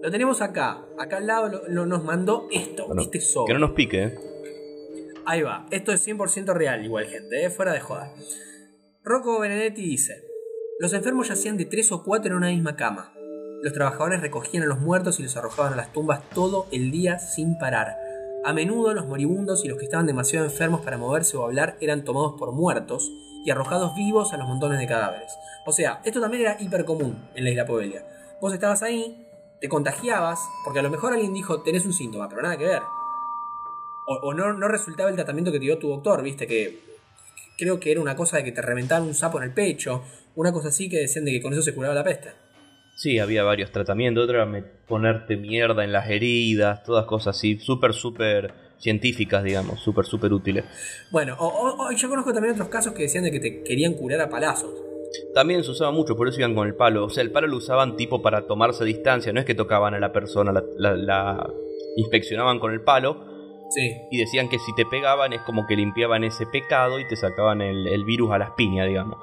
Lo 0.00 0.10
tenemos 0.12 0.40
acá, 0.40 0.86
acá 0.96 1.16
al 1.16 1.26
lado 1.26 1.48
lo- 1.48 1.68
lo- 1.68 1.86
nos 1.86 2.04
mandó 2.04 2.46
esto, 2.52 2.86
Bueno, 2.86 3.02
este 3.02 3.20
sobre. 3.20 3.48
Que 3.52 3.58
no 3.58 3.66
nos 3.66 3.72
pique, 3.74 4.02
¿eh? 4.04 4.14
Ahí 5.30 5.42
va, 5.42 5.66
esto 5.70 5.92
es 5.92 6.08
100% 6.08 6.54
real 6.54 6.82
igual, 6.82 7.04
gente, 7.04 7.44
¿eh? 7.44 7.50
fuera 7.50 7.74
de 7.74 7.80
joda. 7.80 8.14
Rocco 9.04 9.38
Benedetti 9.38 9.82
dice, 9.82 10.24
Los 10.78 10.94
enfermos 10.94 11.28
yacían 11.28 11.58
de 11.58 11.66
tres 11.66 11.92
o 11.92 12.02
cuatro 12.02 12.30
en 12.30 12.38
una 12.38 12.48
misma 12.48 12.76
cama. 12.76 13.12
Los 13.62 13.74
trabajadores 13.74 14.22
recogían 14.22 14.62
a 14.62 14.66
los 14.66 14.80
muertos 14.80 15.20
y 15.20 15.24
los 15.24 15.36
arrojaban 15.36 15.74
a 15.74 15.76
las 15.76 15.92
tumbas 15.92 16.26
todo 16.30 16.66
el 16.72 16.90
día 16.90 17.18
sin 17.18 17.58
parar. 17.58 17.98
A 18.42 18.54
menudo 18.54 18.94
los 18.94 19.06
moribundos 19.06 19.66
y 19.66 19.68
los 19.68 19.76
que 19.76 19.84
estaban 19.84 20.06
demasiado 20.06 20.46
enfermos 20.46 20.80
para 20.80 20.96
moverse 20.96 21.36
o 21.36 21.44
hablar 21.44 21.76
eran 21.82 22.04
tomados 22.04 22.36
por 22.38 22.52
muertos 22.52 23.12
y 23.44 23.50
arrojados 23.50 23.94
vivos 23.94 24.32
a 24.32 24.38
los 24.38 24.48
montones 24.48 24.78
de 24.78 24.86
cadáveres. 24.86 25.36
O 25.66 25.72
sea, 25.72 26.00
esto 26.06 26.22
también 26.22 26.44
era 26.44 26.56
hiper 26.58 26.86
común 26.86 27.28
en 27.34 27.44
la 27.44 27.50
isla 27.50 27.66
Pobelia. 27.66 28.02
Vos 28.40 28.54
estabas 28.54 28.82
ahí, 28.82 29.28
te 29.60 29.68
contagiabas, 29.68 30.40
porque 30.64 30.78
a 30.78 30.82
lo 30.82 30.88
mejor 30.88 31.12
alguien 31.12 31.34
dijo 31.34 31.60
tenés 31.60 31.84
un 31.84 31.92
síntoma, 31.92 32.30
pero 32.30 32.40
nada 32.40 32.56
que 32.56 32.64
ver. 32.64 32.80
O, 34.10 34.32
no, 34.32 34.54
no 34.54 34.68
resultaba 34.68 35.10
el 35.10 35.16
tratamiento 35.16 35.52
que 35.52 35.58
te 35.58 35.66
dio 35.66 35.78
tu 35.78 35.88
doctor, 35.88 36.22
viste, 36.22 36.46
que 36.46 36.78
creo 37.58 37.78
que 37.78 37.92
era 37.92 38.00
una 38.00 38.16
cosa 38.16 38.38
de 38.38 38.44
que 38.44 38.52
te 38.52 38.62
reventaban 38.62 39.06
un 39.06 39.14
sapo 39.14 39.38
en 39.38 39.44
el 39.44 39.52
pecho, 39.52 40.02
una 40.34 40.52
cosa 40.52 40.68
así 40.68 40.88
que 40.88 40.98
decían 40.98 41.24
de 41.26 41.32
que 41.32 41.42
con 41.42 41.52
eso 41.52 41.62
se 41.62 41.74
curaba 41.74 41.94
la 41.94 42.04
peste. 42.04 42.30
Sí, 42.96 43.18
había 43.18 43.44
varios 43.44 43.70
tratamientos, 43.70 44.24
otra 44.24 44.42
era 44.42 44.64
ponerte 44.88 45.36
mierda 45.36 45.84
en 45.84 45.92
las 45.92 46.08
heridas, 46.08 46.82
todas 46.82 47.04
cosas 47.04 47.36
así, 47.36 47.58
súper, 47.58 47.92
súper 47.92 48.52
científicas, 48.78 49.44
digamos, 49.44 49.80
súper, 49.80 50.04
súper 50.04 50.32
útiles. 50.32 50.64
Bueno, 51.10 51.36
o, 51.38 51.90
yo 51.92 52.08
conozco 52.08 52.32
también 52.32 52.54
otros 52.54 52.68
casos 52.68 52.92
que 52.94 53.02
decían 53.02 53.24
de 53.24 53.30
que 53.30 53.40
te 53.40 53.62
querían 53.62 53.94
curar 53.94 54.20
a 54.20 54.28
palazos. 54.28 54.70
También 55.34 55.64
se 55.64 55.70
usaba 55.70 55.90
mucho, 55.90 56.16
por 56.16 56.28
eso 56.28 56.38
iban 56.38 56.54
con 56.54 56.66
el 56.66 56.74
palo. 56.74 57.04
O 57.04 57.10
sea, 57.10 57.22
el 57.22 57.30
palo 57.30 57.46
lo 57.46 57.56
usaban 57.56 57.96
tipo 57.96 58.20
para 58.20 58.46
tomarse 58.46 58.84
distancia, 58.84 59.32
no 59.32 59.40
es 59.40 59.46
que 59.46 59.54
tocaban 59.54 59.94
a 59.94 60.00
la 60.00 60.12
persona, 60.12 60.52
la, 60.76 61.50
inspeccionaban 61.96 62.58
con 62.58 62.72
el 62.72 62.82
palo. 62.82 63.37
Sí. 63.70 64.00
Y 64.10 64.18
decían 64.18 64.48
que 64.48 64.58
si 64.58 64.74
te 64.74 64.86
pegaban 64.86 65.32
es 65.32 65.42
como 65.42 65.66
que 65.66 65.76
limpiaban 65.76 66.24
ese 66.24 66.46
pecado 66.46 66.98
y 66.98 67.06
te 67.06 67.16
sacaban 67.16 67.60
el, 67.60 67.86
el 67.86 68.04
virus 68.04 68.32
a 68.32 68.38
las 68.38 68.52
piñas, 68.52 68.88
digamos. 68.88 69.18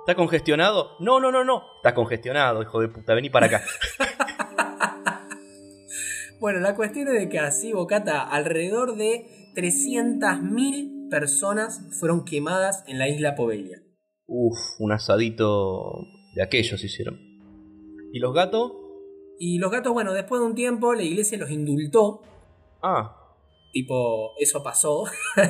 ¿Está 0.00 0.14
congestionado? 0.14 0.96
No, 0.98 1.20
no, 1.20 1.30
no, 1.30 1.44
no. 1.44 1.62
Está 1.76 1.94
congestionado, 1.94 2.62
hijo 2.62 2.80
de 2.80 2.88
puta. 2.88 3.14
Vení 3.14 3.28
para 3.28 3.46
acá. 3.46 3.62
bueno, 6.40 6.58
la 6.60 6.74
cuestión 6.74 7.08
es 7.08 7.14
de 7.14 7.28
que 7.28 7.38
así, 7.38 7.72
Bocata, 7.72 8.22
alrededor 8.22 8.96
de 8.96 9.52
300.000 9.54 11.10
personas 11.10 11.82
fueron 11.98 12.24
quemadas 12.24 12.82
en 12.86 12.98
la 12.98 13.08
isla 13.08 13.34
Povelia. 13.34 13.82
Uf, 14.26 14.58
un 14.78 14.92
asadito 14.92 16.06
de 16.34 16.42
aquellos 16.42 16.82
hicieron. 16.82 17.18
¿Y 18.12 18.20
los 18.20 18.32
gatos? 18.32 18.72
Y 19.38 19.58
los 19.58 19.70
gatos, 19.70 19.92
bueno, 19.92 20.12
después 20.12 20.40
de 20.40 20.46
un 20.46 20.54
tiempo 20.54 20.94
la 20.94 21.02
iglesia 21.02 21.36
los 21.36 21.50
indultó. 21.50 22.22
Ah. 22.82 23.19
Tipo, 23.72 24.34
eso 24.38 24.62
pasó. 24.62 25.04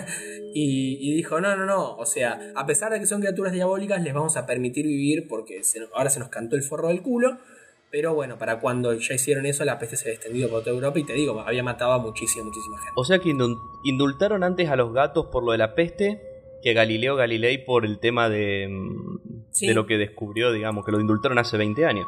y, 0.55 1.15
dijo, 1.15 1.41
no, 1.41 1.57
no, 1.57 1.67
no. 1.67 1.97
O 1.97 2.07
sea, 2.07 2.53
a 2.55 2.67
pesar 2.67 2.93
de 2.93 3.01
que 3.01 3.07
son 3.07 3.21
criaturas 3.21 3.53
diabólicas, 3.53 4.03
les 4.03 4.13
vamos 4.13 4.37
a 4.37 4.47
permitir 4.47 4.87
vivir 4.87 5.27
porque 5.29 5.63
ahora 5.95 6.11
se 6.11 6.21
nos 6.21 6.29
cantó 6.29 6.57
el 6.57 6.63
forro 6.63 6.89
del 6.89 7.03
culo. 7.03 7.39
Pero 7.91 8.15
bueno, 8.15 8.39
para 8.39 8.61
cuando 8.61 8.95
ya 8.95 9.15
hicieron 9.15 9.47
eso, 9.47 9.65
la 9.65 9.79
peste 9.79 9.97
se 9.97 10.05
había 10.05 10.15
extendido 10.15 10.49
por 10.49 10.61
toda 10.61 10.75
Europa 10.75 10.99
y 11.01 11.05
te 11.05 11.13
digo, 11.13 11.41
había 11.41 11.65
matado 11.65 11.93
a 11.93 11.99
muchísima, 11.99 12.45
muchísima 12.45 12.77
gente. 12.79 12.93
O 12.95 13.05
sea 13.05 13.19
que 13.19 13.35
indultaron 13.85 14.45
antes 14.45 14.69
a 14.69 14.77
los 14.77 14.93
gatos 14.93 15.27
por 15.27 15.43
lo 15.43 15.51
de 15.53 15.59
la 15.59 15.75
peste 15.75 16.21
que 16.63 16.73
Galileo 16.73 17.17
Galilei 17.17 17.65
por 17.65 17.85
el 17.85 17.99
tema 17.99 18.29
de, 18.29 18.69
mm, 18.69 19.67
de 19.67 19.75
lo 19.75 19.87
que 19.87 19.99
descubrió, 19.99 20.53
digamos, 20.53 20.85
que 20.85 20.93
lo 20.93 21.01
indultaron 21.01 21.39
hace 21.39 21.57
20 21.57 21.85
años. 21.85 22.07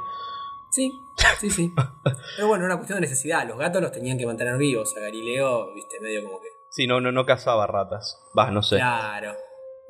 Sí, 0.73 0.99
sí, 1.39 1.51
sí. 1.51 1.75
Pero 2.37 2.49
bueno, 2.49 2.65
una 2.65 2.77
cuestión 2.77 2.97
de 2.97 3.03
necesidad. 3.03 3.47
Los 3.47 3.59
gatos 3.59 3.83
los 3.83 3.93
tenían 3.93 4.17
que 4.17 4.27
mantener 4.27 4.57
vivos. 4.57 4.97
A 4.97 5.01
Galileo, 5.01 5.75
viste, 5.75 6.01
medio 6.01 6.25
como 6.25 6.41
que. 6.41 6.49
Sí, 6.71 6.87
no, 6.87 7.01
no, 7.01 7.13
no 7.13 7.27
cazaba 7.27 7.67
ratas. 7.67 8.19
Vas, 8.35 8.51
no 8.53 8.63
sé. 8.63 8.77
Claro. 8.77 9.37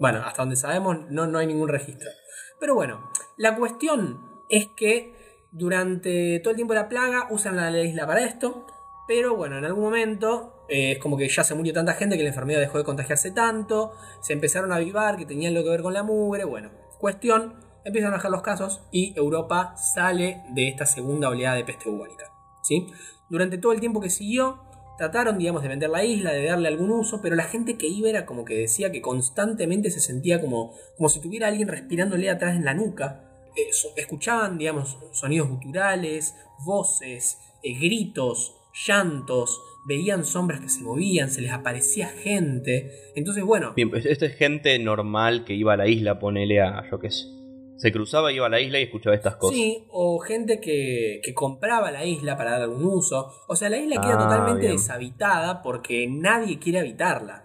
Bueno, 0.00 0.22
hasta 0.26 0.42
donde 0.42 0.56
sabemos, 0.56 0.98
no, 1.08 1.26
no 1.26 1.38
hay 1.38 1.46
ningún 1.46 1.68
registro. 1.68 2.10
Pero 2.58 2.74
bueno, 2.74 3.12
la 3.36 3.56
cuestión 3.56 4.42
es 4.48 4.66
que 4.76 5.14
durante 5.52 6.40
todo 6.40 6.50
el 6.50 6.56
tiempo 6.56 6.74
de 6.74 6.80
la 6.80 6.88
plaga 6.88 7.28
usan 7.30 7.56
la 7.56 7.70
isla 7.80 8.04
para 8.04 8.24
esto. 8.24 8.66
Pero 9.06 9.36
bueno, 9.36 9.58
en 9.58 9.64
algún 9.64 9.84
momento 9.84 10.64
eh, 10.68 10.92
es 10.92 10.98
como 10.98 11.16
que 11.16 11.28
ya 11.28 11.44
se 11.44 11.54
murió 11.54 11.72
tanta 11.72 11.94
gente 11.94 12.16
que 12.16 12.24
la 12.24 12.30
enfermedad 12.30 12.58
dejó 12.58 12.78
de 12.78 12.84
contagiarse 12.84 13.30
tanto. 13.30 13.92
Se 14.20 14.32
empezaron 14.32 14.72
a 14.72 14.76
avivar 14.76 15.16
que 15.16 15.26
tenían 15.26 15.54
lo 15.54 15.62
que 15.62 15.70
ver 15.70 15.82
con 15.82 15.94
la 15.94 16.02
mugre. 16.02 16.42
Bueno, 16.44 16.72
cuestión 16.98 17.71
empiezan 17.84 18.12
a 18.12 18.16
bajar 18.16 18.30
los 18.30 18.42
casos 18.42 18.80
y 18.90 19.12
Europa 19.16 19.74
sale 19.76 20.42
de 20.50 20.68
esta 20.68 20.86
segunda 20.86 21.28
oleada 21.28 21.56
de 21.56 21.64
peste 21.64 21.90
bubónica. 21.90 22.32
¿sí? 22.62 22.86
Durante 23.28 23.58
todo 23.58 23.72
el 23.72 23.80
tiempo 23.80 24.00
que 24.00 24.10
siguió, 24.10 24.60
trataron, 24.98 25.38
digamos, 25.38 25.62
de 25.62 25.68
vender 25.68 25.90
la 25.90 26.04
isla, 26.04 26.32
de 26.32 26.44
darle 26.44 26.68
algún 26.68 26.90
uso, 26.90 27.20
pero 27.22 27.34
la 27.34 27.44
gente 27.44 27.76
que 27.76 27.88
iba 27.88 28.08
era 28.08 28.26
como 28.26 28.44
que 28.44 28.54
decía 28.54 28.92
que 28.92 29.00
constantemente 29.00 29.90
se 29.90 30.00
sentía 30.00 30.40
como, 30.40 30.74
como 30.96 31.08
si 31.08 31.20
tuviera 31.20 31.48
alguien 31.48 31.68
respirándole 31.68 32.30
atrás 32.30 32.56
en 32.56 32.64
la 32.64 32.74
nuca. 32.74 33.24
Eh, 33.56 33.70
escuchaban, 33.96 34.58
digamos, 34.58 34.98
sonidos 35.12 35.48
guturales, 35.48 36.34
voces, 36.64 37.38
eh, 37.62 37.74
gritos, 37.78 38.54
llantos, 38.86 39.60
veían 39.84 40.24
sombras 40.24 40.60
que 40.60 40.68
se 40.68 40.82
movían, 40.82 41.30
se 41.30 41.40
les 41.40 41.52
aparecía 41.52 42.08
gente. 42.08 42.92
Entonces, 43.16 43.44
bueno. 43.44 43.72
Bien, 43.74 43.90
pues 43.90 44.06
esto 44.06 44.24
es 44.24 44.36
gente 44.36 44.78
normal 44.78 45.44
que 45.44 45.54
iba 45.54 45.72
a 45.72 45.76
la 45.76 45.88
isla, 45.88 46.18
ponele 46.18 46.60
a, 46.60 46.88
yo 46.90 46.98
qué 46.98 47.10
sé 47.10 47.41
se 47.82 47.90
cruzaba, 47.90 48.30
iba 48.30 48.46
a 48.46 48.48
la 48.48 48.60
isla 48.60 48.78
y 48.78 48.84
escuchaba 48.84 49.16
estas 49.16 49.34
cosas. 49.34 49.56
Sí, 49.56 49.88
o 49.90 50.20
gente 50.20 50.60
que, 50.60 51.20
compraba 51.34 51.90
la 51.90 52.04
isla 52.04 52.36
para 52.36 52.52
dar 52.52 52.62
algún 52.62 52.84
uso. 52.84 53.32
O 53.48 53.56
sea, 53.56 53.70
la 53.70 53.76
isla 53.76 54.00
queda 54.00 54.14
ah, 54.14 54.18
totalmente 54.18 54.68
deshabitada 54.68 55.62
porque 55.62 56.06
nadie 56.08 56.60
quiere 56.60 56.78
habitarla. 56.78 57.42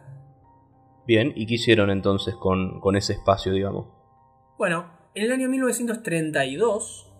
Bien, 1.07 1.33
¿y 1.35 1.47
qué 1.47 1.55
hicieron 1.55 1.89
entonces 1.89 2.35
con, 2.35 2.79
con 2.81 2.95
ese 2.95 3.13
espacio, 3.13 3.51
digamos? 3.51 3.87
Bueno, 4.59 4.91
en 5.15 5.23
el 5.23 5.31
año 5.31 5.49
1932, 5.49 7.11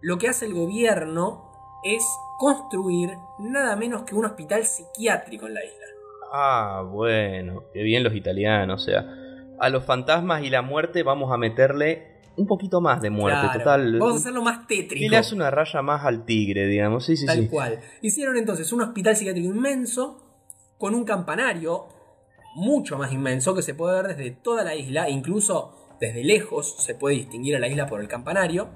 lo 0.00 0.18
que 0.18 0.26
hace 0.26 0.46
el 0.46 0.54
gobierno 0.54 1.52
es 1.84 2.04
construir 2.40 3.10
nada 3.38 3.76
menos 3.76 4.02
que 4.02 4.16
un 4.16 4.24
hospital 4.24 4.64
psiquiátrico 4.64 5.46
en 5.46 5.54
la 5.54 5.64
isla. 5.64 5.86
Ah, 6.32 6.84
bueno, 6.90 7.62
qué 7.72 7.84
bien 7.84 8.02
los 8.02 8.16
italianos, 8.16 8.82
o 8.82 8.84
sea, 8.84 9.06
a 9.60 9.68
los 9.68 9.84
fantasmas 9.84 10.42
y 10.42 10.50
la 10.50 10.62
muerte 10.62 11.04
vamos 11.04 11.32
a 11.32 11.36
meterle 11.36 12.15
un 12.36 12.46
poquito 12.46 12.80
más 12.80 13.00
de 13.00 13.10
muerte, 13.10 13.58
total. 13.58 13.98
Vamos 13.98 14.16
a 14.16 14.18
hacerlo 14.18 14.42
más 14.42 14.66
tétrico. 14.66 15.04
Y 15.04 15.08
le 15.08 15.16
hace 15.16 15.34
una 15.34 15.50
raya 15.50 15.82
más 15.82 16.04
al 16.04 16.24
tigre, 16.24 16.66
digamos. 16.66 17.04
Sí, 17.04 17.16
sí, 17.16 17.26
Tal 17.26 17.48
cual. 17.48 17.80
Hicieron 18.02 18.36
entonces 18.36 18.72
un 18.72 18.82
hospital 18.82 19.16
psiquiátrico 19.16 19.48
inmenso 19.48 20.22
con 20.78 20.94
un 20.94 21.04
campanario 21.04 21.88
mucho 22.54 22.96
más 22.96 23.12
inmenso 23.12 23.54
que 23.54 23.62
se 23.62 23.74
puede 23.74 24.02
ver 24.02 24.16
desde 24.16 24.30
toda 24.30 24.64
la 24.64 24.74
isla, 24.74 25.08
incluso 25.10 25.96
desde 26.00 26.24
lejos 26.24 26.76
se 26.78 26.94
puede 26.94 27.16
distinguir 27.16 27.56
a 27.56 27.58
la 27.58 27.68
isla 27.68 27.86
por 27.86 28.00
el 28.00 28.08
campanario. 28.08 28.68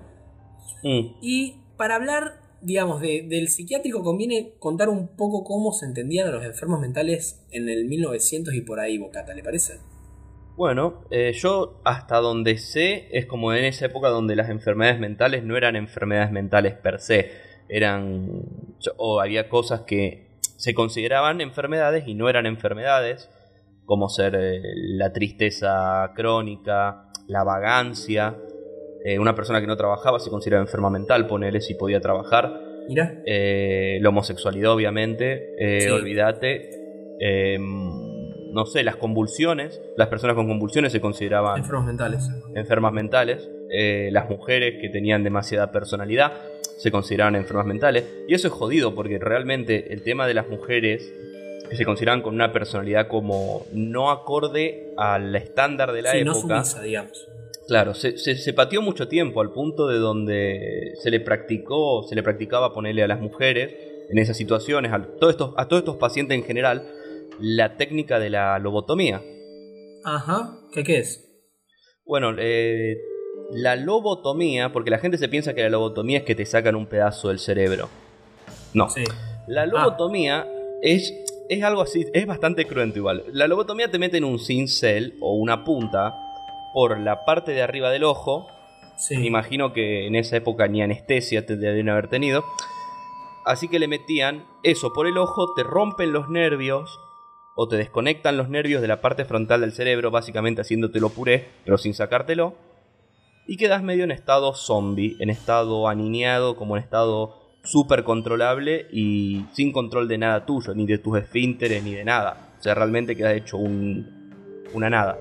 Mm. 0.83 1.17
Y 1.21 1.57
para 1.77 1.97
hablar, 1.97 2.41
digamos, 2.61 3.01
del 3.01 3.49
psiquiátrico 3.49 4.03
conviene 4.03 4.55
contar 4.59 4.89
un 4.89 5.09
poco 5.09 5.45
cómo 5.45 5.73
se 5.73 5.87
entendían 5.87 6.29
a 6.29 6.31
los 6.31 6.45
enfermos 6.45 6.81
mentales 6.81 7.43
en 7.51 7.69
el 7.69 7.87
1900 7.87 8.55
y 8.55 8.61
por 8.63 8.81
ahí, 8.81 8.99
Bocata, 8.99 9.35
¿le 9.35 9.43
parece? 9.43 9.81
Bueno, 10.57 11.05
eh, 11.11 11.33
yo 11.33 11.81
hasta 11.85 12.19
donde 12.19 12.59
sé 12.59 13.09
es 13.13 13.27
como 13.27 13.53
en 13.53 13.65
esa 13.65 13.87
época 13.87 14.09
donde 14.09 14.37
las 14.37 14.51
enfermedades 14.51 15.01
mentales 15.01 15.43
no 15.43 15.57
eran 15.57 15.77
enfermedades 15.77 16.31
mentales 16.33 16.75
per 16.75 17.01
se, 17.01 17.31
eran 17.69 18.43
o 18.97 19.21
había 19.21 19.49
cosas 19.49 19.83
que 19.83 20.29
se 20.41 20.75
consideraban 20.75 21.41
enfermedades 21.41 22.07
y 22.07 22.15
no 22.15 22.29
eran 22.29 22.47
enfermedades, 22.47 23.31
como 23.87 24.09
ser 24.09 24.35
eh, 24.35 24.61
la 24.75 25.13
tristeza 25.13 26.13
crónica, 26.15 27.07
la 27.27 27.45
vagancia, 27.45 28.37
eh, 29.05 29.19
una 29.19 29.35
persona 29.35 29.61
que 29.61 29.67
no 29.67 29.77
trabajaba 29.77 30.19
se 30.19 30.31
consideraba 30.31 30.63
enferma 30.63 30.91
mental, 30.91 31.27
ponele 31.27 31.61
si 31.61 31.75
podía 31.75 32.01
trabajar. 32.01 32.69
Mira. 32.89 33.23
la 33.25 34.09
homosexualidad, 34.09 34.73
obviamente, 34.73 35.55
olvídate 35.93 36.71
no 38.53 38.67
sé, 38.67 38.83
las 38.83 38.97
convulsiones, 38.97 39.81
las 39.97 40.09
personas 40.09 40.37
con 40.37 40.49
convulsiones 40.49 40.93
se 40.93 41.01
consideraban 41.01 41.59
enfermas 41.59 41.87
mentales. 41.87 42.31
Enfermas 42.55 42.93
mentales. 42.93 43.51
Eh, 43.71 44.11
las 44.13 44.29
mujeres 44.29 44.81
que 44.81 44.89
tenían 44.89 45.23
demasiada 45.23 45.71
personalidad 45.71 46.33
se 46.77 46.91
consideraban 46.91 47.37
enfermas 47.37 47.67
mentales. 47.67 48.05
Y 48.27 48.35
eso 48.35 48.49
es 48.49 48.55
jodido 48.55 48.95
porque 48.95 49.19
realmente 49.19 49.93
el 49.93 50.03
tema 50.03 50.27
de 50.27 50.35
las 50.35 50.49
mujeres 50.49 51.13
que 51.69 51.77
se 51.77 51.85
consideraban 51.85 52.23
con 52.23 52.35
una 52.35 52.53
personalidad 52.53 53.07
como 53.07 53.67
no 53.73 54.11
acorde 54.11 54.93
al 54.97 55.35
estándar 55.37 55.93
de 55.93 56.03
la 56.03 56.17
época. 56.17 56.25
No 56.25 56.35
sumisa, 56.35 56.83
digamos. 56.83 57.29
Claro, 57.69 57.95
se, 57.95 58.19
se, 58.19 58.53
pateó 58.53 58.83
mucho 58.83 59.07
tiempo 59.07 59.41
al 59.41 59.53
punto 59.53 59.87
de 59.87 59.99
donde 59.99 60.95
se 61.01 61.09
le 61.09 61.21
practicó, 61.21 62.03
se 62.03 62.17
le 62.17 62.23
practicaba 62.25 62.75
ponerle 62.75 63.05
a 63.05 63.07
las 63.07 63.21
mujeres 63.21 63.73
en 64.11 64.19
esas 64.19 64.37
situaciones, 64.37 64.93
a 64.93 65.01
todos 65.21 65.35
estos, 65.35 65.55
a 65.57 65.69
todos 65.69 65.83
estos 65.83 65.97
pacientes 65.97 66.37
en 66.37 66.43
general, 66.43 66.83
la 67.41 67.77
técnica 67.77 68.19
de 68.19 68.31
la 68.31 68.59
lobotomía. 68.59 69.23
Ajá, 70.05 70.59
¿qué, 70.73 70.85
qué 70.85 70.99
es? 70.99 71.27
Bueno, 72.05 72.35
eh, 72.39 72.97
la 73.53 73.77
lobotomía, 73.77 74.73
porque 74.73 74.91
la 74.91 74.99
gente 74.99 75.19
se 75.19 75.29
piensa 75.29 75.55
que 75.55 75.63
la 75.63 75.71
lobotomía 75.71 76.19
es 76.19 76.25
que 76.25 76.35
te 76.35 76.47
sacan 76.47 76.75
un 76.77 76.87
pedazo 76.87 77.29
del 77.29 77.39
cerebro. 77.39 77.89
No. 78.75 78.89
La 79.47 79.67
lobotomía 79.67 80.47
es, 80.83 81.13
es 81.49 81.63
algo 81.63 81.83
así, 81.83 82.07
es 82.13 82.27
bastante 82.27 82.67
cruento 82.67 82.99
igual. 82.99 83.25
La 83.33 83.49
lobotomía 83.49 83.91
te 83.91 83.99
mete 83.99 84.19
en 84.19 84.25
un 84.25 84.39
cincel 84.39 85.17
o 85.21 85.35
una 85.35 85.65
punta 85.65 86.15
por 86.73 86.99
la 87.01 87.25
parte 87.25 87.53
de 87.53 87.63
arriba 87.63 87.91
del 87.91 88.05
ojo 88.05 88.47
Sí. 89.01 89.17
Me 89.17 89.27
imagino 89.27 89.73
que 89.73 90.07
en 90.07 90.15
esa 90.15 90.37
época 90.37 90.69
ni 90.69 90.83
anestesia 90.83 91.47
te 91.47 91.57
debían 91.57 91.89
haber 91.89 92.09
tenido. 92.09 92.45
Así 93.47 93.67
que 93.69 93.79
le 93.79 93.89
metían 93.89 94.45
eso 94.63 94.93
por 94.93 95.07
el 95.07 95.17
ojo, 95.17 95.55
te 95.55 95.63
rompen 95.63 96.13
los 96.13 96.29
nervios 96.29 97.01
o 97.63 97.69
te 97.69 97.77
desconectan 97.77 98.39
los 98.39 98.49
nervios 98.49 98.81
de 98.81 98.89
la 98.89 99.03
parte 99.03 99.27
frontal 99.27 99.61
del 99.61 99.73
cerebro, 99.73 100.11
básicamente 100.11 100.63
haciéndotelo 100.63 101.11
puré, 101.11 101.45
pero 101.63 101.77
sin 101.77 101.93
sacártelo. 101.93 102.55
Y 103.47 103.59
quedas 103.59 103.83
medio 103.83 104.05
en 104.05 104.13
estado 104.13 104.55
zombie, 104.55 105.19
en 105.21 105.29
estado 105.29 105.87
aniñado, 105.87 106.57
como 106.57 106.79
en 106.79 106.83
estado 106.83 107.37
súper 107.63 108.03
controlable 108.03 108.87
y 108.91 109.45
sin 109.53 109.73
control 109.73 110.09
de 110.09 110.17
nada 110.17 110.47
tuyo, 110.47 110.75
ni 110.75 110.87
de 110.87 110.97
tus 110.97 111.19
esfínteres, 111.19 111.85
ni 111.85 111.95
de 111.95 112.03
nada. 112.03 112.55
O 112.59 112.63
sea, 112.63 112.75
realmente 112.75 113.15
quedas 113.15 113.35
hecho 113.35 113.59
un, 113.59 114.65
una 114.73 114.89
nada. 114.89 115.19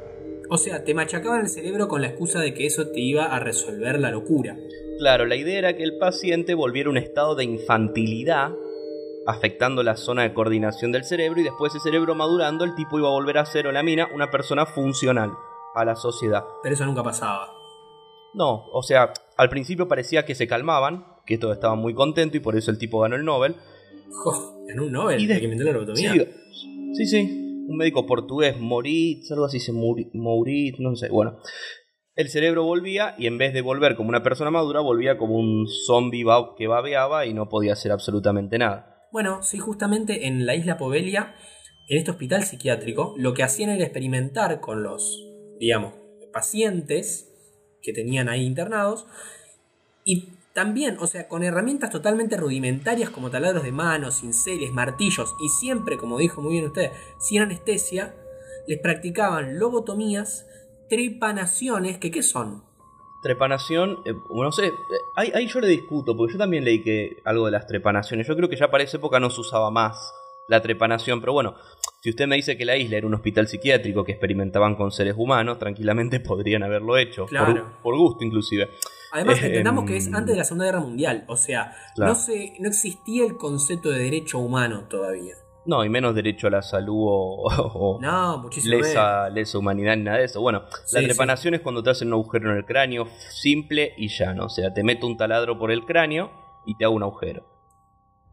O 0.49 0.57
sea, 0.57 0.85
te 0.85 0.93
machacaban 0.93 1.41
el 1.41 1.49
cerebro 1.49 1.89
con 1.89 2.01
la 2.01 2.07
excusa 2.07 2.39
de 2.39 2.53
que 2.53 2.65
eso 2.65 2.87
te 2.87 3.01
iba 3.01 3.25
a 3.25 3.39
resolver 3.41 3.99
la 3.99 4.11
locura. 4.11 4.55
Claro, 4.97 5.25
la 5.25 5.35
idea 5.35 5.59
era 5.59 5.75
que 5.75 5.83
el 5.83 5.97
paciente 5.97 6.53
volviera 6.53 6.87
a 6.87 6.91
un 6.91 6.97
estado 6.97 7.35
de 7.35 7.43
infantilidad, 7.43 8.53
afectando 9.29 9.83
la 9.83 9.95
zona 9.95 10.23
de 10.23 10.33
coordinación 10.33 10.91
del 10.91 11.03
cerebro, 11.03 11.39
y 11.39 11.43
después 11.43 11.73
ese 11.73 11.83
cerebro 11.83 12.15
madurando, 12.15 12.63
el 12.65 12.75
tipo 12.75 12.97
iba 12.99 13.07
a 13.07 13.11
volver 13.11 13.37
a 13.37 13.45
ser 13.45 13.67
o 13.67 13.71
la 13.71 13.83
mina 13.83 14.07
una 14.13 14.31
persona 14.31 14.65
funcional 14.65 15.31
a 15.75 15.85
la 15.85 15.95
sociedad. 15.95 16.43
Pero 16.63 16.75
eso 16.75 16.85
nunca 16.85 17.03
pasaba. 17.03 17.53
No, 18.33 18.65
o 18.71 18.83
sea, 18.83 19.11
al 19.37 19.49
principio 19.49 19.87
parecía 19.87 20.25
que 20.25 20.35
se 20.35 20.47
calmaban, 20.47 21.05
que 21.25 21.37
todos 21.37 21.55
estaban 21.55 21.79
muy 21.79 21.93
contentos 21.93 22.35
y 22.35 22.39
por 22.39 22.55
eso 22.55 22.71
el 22.71 22.77
tipo 22.77 22.99
ganó 22.99 23.15
el 23.15 23.25
Nobel. 23.25 23.55
En 24.67 24.79
un 24.79 24.91
Nobel, 24.91 25.21
Y 25.21 25.27
de- 25.27 25.37
que 25.39 25.43
inventar 25.45 25.67
la 25.67 25.73
lobotomía. 25.73 26.13
Sí, 26.13 26.25
sí, 26.93 27.05
sí. 27.05 27.65
Un 27.67 27.77
médico 27.77 28.05
portugués, 28.05 28.59
Moritz, 28.59 29.31
algo 29.31 29.45
así, 29.45 29.59
se 29.59 29.71
Mouritz, 29.71 30.79
no 30.79 30.95
sé. 30.95 31.09
Bueno, 31.09 31.37
el 32.15 32.29
cerebro 32.29 32.63
volvía 32.63 33.15
y 33.17 33.27
en 33.27 33.37
vez 33.37 33.53
de 33.53 33.61
volver 33.61 33.95
como 33.95 34.09
una 34.09 34.23
persona 34.23 34.49
madura, 34.51 34.79
volvía 34.81 35.17
como 35.17 35.35
un 35.35 35.67
zombie 35.85 36.25
que 36.57 36.67
babeaba 36.67 37.25
y 37.25 37.33
no 37.33 37.47
podía 37.47 37.73
hacer 37.73 37.91
absolutamente 37.91 38.57
nada. 38.57 38.98
Bueno, 39.11 39.41
sí, 39.41 39.57
justamente 39.57 40.27
en 40.27 40.45
la 40.45 40.55
isla 40.55 40.77
Povelia, 40.77 41.35
en 41.87 41.97
este 41.97 42.11
hospital 42.11 42.43
psiquiátrico, 42.43 43.15
lo 43.17 43.33
que 43.33 43.41
hacían 43.41 43.71
era 43.71 43.83
experimentar 43.83 44.59
con 44.59 44.83
los, 44.83 45.25
digamos, 45.59 45.95
pacientes 46.31 47.27
que 47.81 47.91
tenían 47.91 48.29
ahí 48.29 48.45
internados 48.45 49.07
y 50.05 50.29
también, 50.53 50.97
o 50.99 51.07
sea, 51.07 51.27
con 51.27 51.43
herramientas 51.43 51.89
totalmente 51.89 52.37
rudimentarias 52.37 53.09
como 53.09 53.31
taladros 53.31 53.63
de 53.63 53.71
mano, 53.71 54.11
cinceles, 54.11 54.71
martillos 54.71 55.33
y 55.43 55.49
siempre, 55.49 55.97
como 55.97 56.19
dijo 56.19 56.41
muy 56.41 56.53
bien 56.53 56.65
usted, 56.65 56.91
sin 57.19 57.41
anestesia, 57.41 58.13
les 58.67 58.79
practicaban 58.79 59.57
lobotomías, 59.57 60.45
trepanaciones, 60.87 61.97
que 61.97 62.11
¿qué 62.11 62.21
son? 62.21 62.68
Trepanación, 63.21 63.99
eh, 64.05 64.13
no 64.29 64.51
sé, 64.51 64.67
eh, 64.67 64.71
ahí, 65.15 65.31
ahí 65.35 65.47
yo 65.47 65.59
le 65.59 65.67
discuto, 65.67 66.15
porque 66.15 66.33
yo 66.33 66.39
también 66.39 66.63
leí 66.63 66.81
que 66.81 67.21
algo 67.25 67.45
de 67.45 67.51
las 67.51 67.67
trepanaciones. 67.67 68.25
Yo 68.27 68.35
creo 68.35 68.47
que 68.49 68.55
ya 68.55 68.71
para 68.71 68.83
esa 68.83 68.97
época 68.97 69.19
no 69.19 69.29
se 69.29 69.41
usaba 69.41 69.69
más 69.71 70.13
la 70.47 70.61
trepanación, 70.61 71.19
pero 71.19 71.33
bueno, 71.33 71.55
si 72.01 72.09
usted 72.09 72.27
me 72.27 72.35
dice 72.37 72.57
que 72.57 72.65
la 72.65 72.75
isla 72.77 72.97
era 72.97 73.05
un 73.07 73.13
hospital 73.13 73.47
psiquiátrico 73.47 74.03
que 74.03 74.13
experimentaban 74.13 74.75
con 74.75 74.91
seres 74.91 75.13
humanos, 75.17 75.59
tranquilamente 75.59 76.19
podrían 76.21 76.63
haberlo 76.63 76.97
hecho, 76.97 77.23
por- 77.23 77.29
Claro. 77.29 77.73
por, 77.83 77.97
gusto 77.97 78.23
inclusive. 78.23 78.69
Además, 79.11 79.41
Eh, 79.43 79.47
entendamos 79.47 79.85
que 79.85 79.97
es 79.97 80.07
em, 80.07 80.15
antes 80.15 80.33
de 80.33 80.37
la 80.37 80.43
Segunda 80.45 80.65
Guerra 80.65 80.79
Mundial, 80.79 81.25
o 81.27 81.35
sea, 81.35 81.75
Claro. 81.95 82.13
no, 82.13 82.17
se, 82.19 82.53
no 82.59 82.67
existía 82.69 83.25
el 83.25 83.37
concepto 83.37 83.89
de 83.89 83.99
derecho 83.99 84.39
humano 84.39 84.85
todavía. 84.89 85.35
No, 85.65 85.83
y 85.85 85.89
menos 85.89 86.15
derecho 86.15 86.47
a 86.47 86.49
la 86.49 86.61
salud 86.61 86.95
o, 87.07 87.43
o 87.45 88.01
No, 88.01 88.49
lesa, 88.65 89.29
lesa 89.29 89.57
humanidad 89.57 89.95
ni 89.97 90.03
nada 90.03 90.17
de 90.17 90.25
eso. 90.25 90.41
Bueno, 90.41 90.63
Sí, 90.85 90.95
la 90.95 91.01
sí. 91.01 91.05
trepanación 91.07 91.53
es 91.53 91.61
cuando 91.61 91.83
te 91.83 91.89
hacen 91.91 92.07
un 92.07 92.13
agujero 92.15 92.51
en 92.51 92.57
el 92.57 92.65
cráneo, 92.65 93.07
simple 93.29 93.93
y 93.97 94.07
llano. 94.07 94.45
O 94.45 94.49
sea, 94.49 94.73
te 94.73 94.83
meto 94.83 95.05
un 95.05 95.17
taladro 95.17 95.59
por 95.59 95.71
el 95.71 95.85
cráneo 95.85 96.31
y 96.65 96.75
te 96.75 96.85
hago 96.85 96.95
un 96.95 97.03
agujero. 97.03 97.43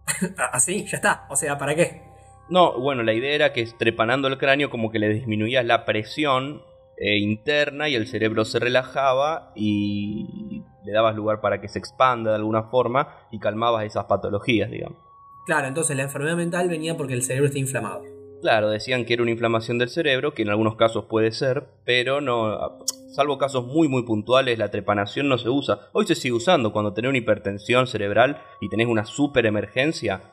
Ah, 0.38 0.50
Así, 0.52 0.86
ya 0.86 0.96
está. 0.96 1.26
O 1.28 1.36
sea, 1.36 1.58
¿para 1.58 1.74
qué? 1.74 2.02
No, 2.48 2.78
bueno, 2.78 3.02
la 3.02 3.12
idea 3.12 3.34
era 3.34 3.52
que 3.52 3.66
trepanando 3.66 4.28
el 4.28 4.38
cráneo 4.38 4.70
como 4.70 4.90
que 4.90 5.00
le 5.00 5.08
disminuías 5.08 5.64
la 5.64 5.84
presión 5.84 6.62
eh, 6.96 7.18
interna 7.18 7.88
y 7.88 7.96
el 7.96 8.06
cerebro 8.06 8.44
se 8.44 8.60
relajaba 8.60 9.50
y 9.56 10.62
le 10.84 10.92
dabas 10.92 11.16
lugar 11.16 11.40
para 11.40 11.60
que 11.60 11.68
se 11.68 11.80
expanda 11.80 12.30
de 12.30 12.36
alguna 12.36 12.62
forma 12.70 13.08
y 13.32 13.40
calmabas 13.40 13.84
esas 13.84 14.04
patologías, 14.04 14.70
digamos. 14.70 14.98
Claro, 15.46 15.68
entonces 15.68 15.96
la 15.96 16.02
enfermedad 16.02 16.36
mental 16.36 16.68
venía 16.68 16.96
porque 16.96 17.14
el 17.14 17.22
cerebro 17.22 17.46
está 17.46 17.58
inflamado. 17.58 18.02
Claro, 18.42 18.68
decían 18.68 19.04
que 19.04 19.14
era 19.14 19.22
una 19.22 19.30
inflamación 19.30 19.78
del 19.78 19.88
cerebro, 19.88 20.34
que 20.34 20.42
en 20.42 20.50
algunos 20.50 20.76
casos 20.76 21.06
puede 21.06 21.32
ser, 21.32 21.68
pero 21.84 22.20
no, 22.20 22.78
salvo 23.14 23.38
casos 23.38 23.66
muy 23.66 23.88
muy 23.88 24.04
puntuales, 24.04 24.58
la 24.58 24.70
trepanación 24.70 25.28
no 25.28 25.38
se 25.38 25.48
usa. 25.48 25.88
Hoy 25.92 26.06
se 26.06 26.14
sigue 26.14 26.34
usando 26.34 26.72
cuando 26.72 26.92
tenés 26.92 27.08
una 27.08 27.18
hipertensión 27.18 27.86
cerebral 27.86 28.42
y 28.60 28.68
tenés 28.68 28.88
una 28.88 29.04
super 29.04 29.46
emergencia. 29.46 30.32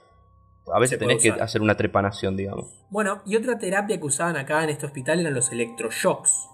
A 0.73 0.79
veces 0.79 0.97
tenés 0.97 1.21
que 1.21 1.29
hacer 1.29 1.61
una 1.61 1.75
trepanación, 1.75 2.35
digamos. 2.35 2.67
Bueno, 2.89 3.21
y 3.25 3.35
otra 3.35 3.57
terapia 3.57 3.97
que 3.97 4.05
usaban 4.05 4.37
acá 4.37 4.63
en 4.63 4.69
este 4.69 4.85
hospital 4.85 5.19
eran 5.19 5.33
los 5.33 5.51
electroshocks. 5.51 6.49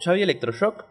¿Ya 0.00 0.12
había 0.12 0.24
electroshock? 0.24 0.84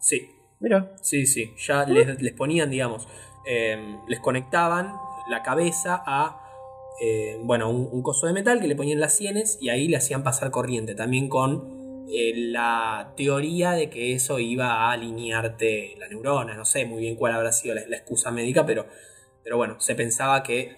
Sí, 0.00 0.30
Mira. 0.60 0.94
sí, 1.00 1.26
sí. 1.26 1.54
Ya 1.58 1.84
les, 1.84 2.20
les 2.20 2.32
ponían, 2.34 2.70
digamos, 2.70 3.08
eh, 3.46 3.96
les 4.08 4.20
conectaban 4.20 4.92
la 5.28 5.42
cabeza 5.42 6.02
a, 6.04 6.47
eh, 7.00 7.38
bueno, 7.42 7.70
un, 7.70 7.88
un 7.90 8.02
coso 8.02 8.26
de 8.26 8.32
metal 8.32 8.60
que 8.60 8.68
le 8.68 8.76
ponían 8.76 9.00
las 9.00 9.16
sienes 9.16 9.58
y 9.60 9.68
ahí 9.68 9.88
le 9.88 9.96
hacían 9.96 10.22
pasar 10.22 10.50
corriente. 10.50 10.94
También 10.94 11.28
con 11.28 12.06
eh, 12.10 12.32
la 12.34 13.12
teoría 13.16 13.72
de 13.72 13.90
que 13.90 14.14
eso 14.14 14.38
iba 14.38 14.72
a 14.72 14.92
alinearte 14.92 15.94
la 15.98 16.08
neurona. 16.08 16.54
No 16.54 16.64
sé 16.64 16.84
muy 16.86 17.02
bien 17.02 17.16
cuál 17.16 17.34
habrá 17.34 17.52
sido 17.52 17.74
la, 17.74 17.82
la 17.86 17.96
excusa 17.96 18.30
médica, 18.30 18.64
pero, 18.64 18.86
pero 19.44 19.56
bueno, 19.56 19.78
se 19.80 19.94
pensaba 19.94 20.42
que 20.42 20.76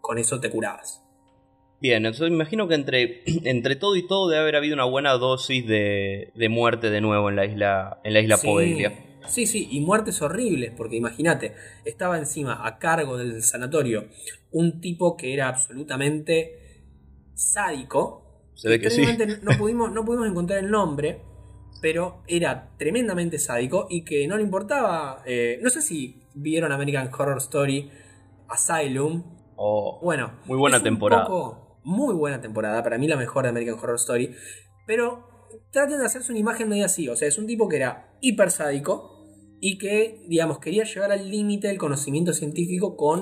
con 0.00 0.18
eso 0.18 0.40
te 0.40 0.50
curabas. 0.50 1.00
Bien, 1.80 2.06
entonces 2.06 2.30
me 2.30 2.36
imagino 2.36 2.66
que 2.66 2.74
entre, 2.74 3.22
entre 3.44 3.76
todo 3.76 3.96
y 3.96 4.06
todo 4.06 4.28
debe 4.28 4.40
haber 4.40 4.56
habido 4.56 4.74
una 4.74 4.84
buena 4.84 5.12
dosis 5.12 5.66
de, 5.66 6.30
de 6.34 6.48
muerte 6.48 6.88
de 6.88 7.00
nuevo 7.02 7.28
en 7.28 7.36
la 7.36 7.44
isla, 7.44 8.00
en 8.04 8.14
la 8.14 8.20
isla 8.20 8.36
Sí. 8.38 8.86
Sí, 9.26 9.46
sí, 9.46 9.68
y 9.70 9.80
muertes 9.80 10.20
horribles, 10.22 10.72
porque 10.76 10.96
imagínate, 10.96 11.54
estaba 11.84 12.18
encima 12.18 12.66
a 12.66 12.78
cargo 12.78 13.16
del 13.16 13.42
sanatorio 13.42 14.06
un 14.50 14.80
tipo 14.80 15.16
que 15.16 15.32
era 15.34 15.48
absolutamente 15.48 16.82
sádico. 17.34 18.50
Se 18.54 18.68
ve 18.68 18.80
que 18.80 18.90
sí. 18.90 19.02
No 19.42 19.52
pudimos, 19.58 19.92
no 19.92 20.04
pudimos 20.04 20.28
encontrar 20.28 20.58
el 20.60 20.70
nombre, 20.70 21.20
pero 21.80 22.22
era 22.26 22.70
tremendamente 22.78 23.38
sádico 23.38 23.86
y 23.90 24.04
que 24.04 24.26
no 24.28 24.36
le 24.36 24.42
importaba. 24.42 25.22
eh, 25.26 25.58
no 25.62 25.70
sé 25.70 25.82
si 25.82 26.22
vieron 26.34 26.72
American 26.72 27.10
Horror 27.16 27.38
Story 27.38 27.90
Asylum. 28.48 29.22
Oh, 29.56 30.00
Bueno, 30.02 30.32
Muy 30.46 30.58
buena 30.58 30.82
temporada. 30.82 31.26
poco- 31.26 31.60
muy 31.84 32.14
buena 32.14 32.40
temporada, 32.40 32.82
para 32.82 32.96
mí 32.96 33.06
la 33.06 33.16
mejor 33.16 33.42
de 33.44 33.50
American 33.50 33.74
Horror 33.78 33.96
Story. 33.96 34.34
Pero 34.86 35.28
traten 35.70 35.98
de 35.98 36.06
hacerse 36.06 36.32
una 36.32 36.38
imagen 36.40 36.68
medio 36.68 36.86
así. 36.86 37.08
O 37.08 37.16
sea, 37.16 37.28
es 37.28 37.36
un 37.38 37.46
tipo 37.46 37.68
que 37.68 37.76
era 37.76 38.16
hiper 38.20 38.50
sádico 38.50 39.13
y 39.66 39.78
que, 39.78 40.18
digamos, 40.26 40.58
quería 40.58 40.84
llevar 40.84 41.10
al 41.10 41.30
límite 41.30 41.68
del 41.68 41.78
conocimiento 41.78 42.34
científico 42.34 42.96
con 42.96 43.20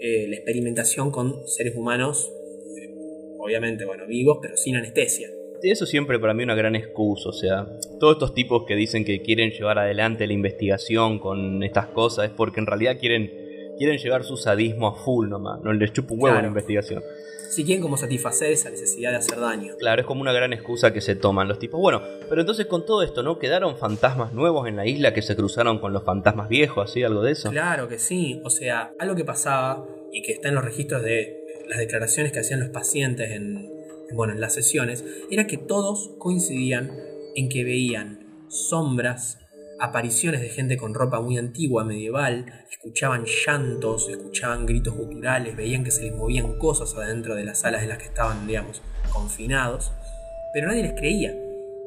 eh, 0.00 0.26
la 0.26 0.36
experimentación 0.36 1.10
con 1.10 1.46
seres 1.46 1.76
humanos, 1.76 2.32
eh, 2.80 2.94
obviamente, 3.38 3.84
bueno, 3.84 4.06
vivos, 4.06 4.38
pero 4.40 4.56
sin 4.56 4.76
anestesia. 4.76 5.28
Eso 5.62 5.84
siempre 5.84 6.18
para 6.18 6.32
mí 6.32 6.44
una 6.44 6.54
gran 6.54 6.76
excusa, 6.76 7.28
o 7.28 7.32
sea, 7.32 7.66
todos 8.00 8.14
estos 8.14 8.32
tipos 8.32 8.64
que 8.66 8.74
dicen 8.74 9.04
que 9.04 9.20
quieren 9.20 9.50
llevar 9.50 9.78
adelante 9.78 10.26
la 10.26 10.32
investigación 10.32 11.18
con 11.18 11.62
estas 11.62 11.88
cosas 11.88 12.30
es 12.30 12.32
porque 12.34 12.60
en 12.60 12.66
realidad 12.66 12.96
quieren, 12.98 13.30
quieren 13.78 13.98
llevar 13.98 14.24
su 14.24 14.36
sadismo 14.36 14.88
a 14.88 14.94
full 14.94 15.28
nomás, 15.28 15.60
no 15.62 15.72
les 15.72 15.92
chupa 15.92 16.14
un 16.14 16.20
huevo 16.22 16.34
Claro. 16.34 16.42
la 16.42 16.48
investigación. 16.48 17.02
Si 17.50 17.64
quieren 17.64 17.80
como 17.80 17.96
satisfacer 17.96 18.50
esa 18.50 18.68
necesidad 18.70 19.12
de 19.12 19.16
hacer 19.18 19.38
daño. 19.40 19.76
Claro, 19.78 20.00
es 20.02 20.06
como 20.06 20.20
una 20.20 20.32
gran 20.32 20.52
excusa 20.52 20.92
que 20.92 21.00
se 21.00 21.14
toman 21.14 21.48
los 21.48 21.58
tipos. 21.58 21.80
Bueno, 21.80 22.02
pero 22.28 22.40
entonces 22.42 22.66
con 22.66 22.84
todo 22.84 23.02
esto, 23.02 23.22
¿no? 23.22 23.38
¿Quedaron 23.38 23.78
fantasmas 23.78 24.32
nuevos 24.34 24.68
en 24.68 24.76
la 24.76 24.84
isla 24.86 25.14
que 25.14 25.22
se 25.22 25.36
cruzaron 25.36 25.78
con 25.78 25.92
los 25.92 26.02
fantasmas 26.04 26.48
viejos, 26.48 26.90
así, 26.90 27.02
algo 27.02 27.22
de 27.22 27.32
eso? 27.32 27.50
Claro 27.50 27.88
que 27.88 27.98
sí. 27.98 28.40
O 28.44 28.50
sea, 28.50 28.90
algo 28.98 29.14
que 29.14 29.24
pasaba 29.24 29.86
y 30.12 30.22
que 30.22 30.32
está 30.32 30.48
en 30.48 30.54
los 30.56 30.64
registros 30.64 31.02
de 31.02 31.44
las 31.68 31.78
declaraciones 31.78 32.32
que 32.32 32.40
hacían 32.40 32.60
los 32.60 32.68
pacientes 32.70 33.30
en, 33.30 33.70
en, 34.10 34.16
bueno, 34.16 34.34
en 34.34 34.40
las 34.40 34.52
sesiones, 34.52 35.04
era 35.30 35.46
que 35.46 35.56
todos 35.56 36.10
coincidían 36.18 36.90
en 37.36 37.48
que 37.48 37.64
veían 37.64 38.44
sombras, 38.48 39.38
apariciones 39.78 40.40
de 40.40 40.48
gente 40.48 40.76
con 40.76 40.94
ropa 40.94 41.20
muy 41.20 41.38
antigua, 41.38 41.84
medieval, 41.84 42.46
escuchaban 42.70 43.24
llantos, 43.24 44.08
escuchaban 44.08 44.66
gritos 44.66 44.94
guturales, 44.94 45.56
veían 45.56 45.84
que 45.84 45.90
se 45.90 46.02
les 46.02 46.14
movían 46.14 46.58
cosas 46.58 46.94
adentro 46.94 47.34
de 47.34 47.44
las 47.44 47.60
salas 47.60 47.82
en 47.82 47.90
las 47.90 47.98
que 47.98 48.04
estaban, 48.04 48.46
digamos, 48.46 48.82
confinados, 49.12 49.92
pero 50.52 50.68
nadie 50.68 50.82
les 50.82 50.94
creía, 50.94 51.34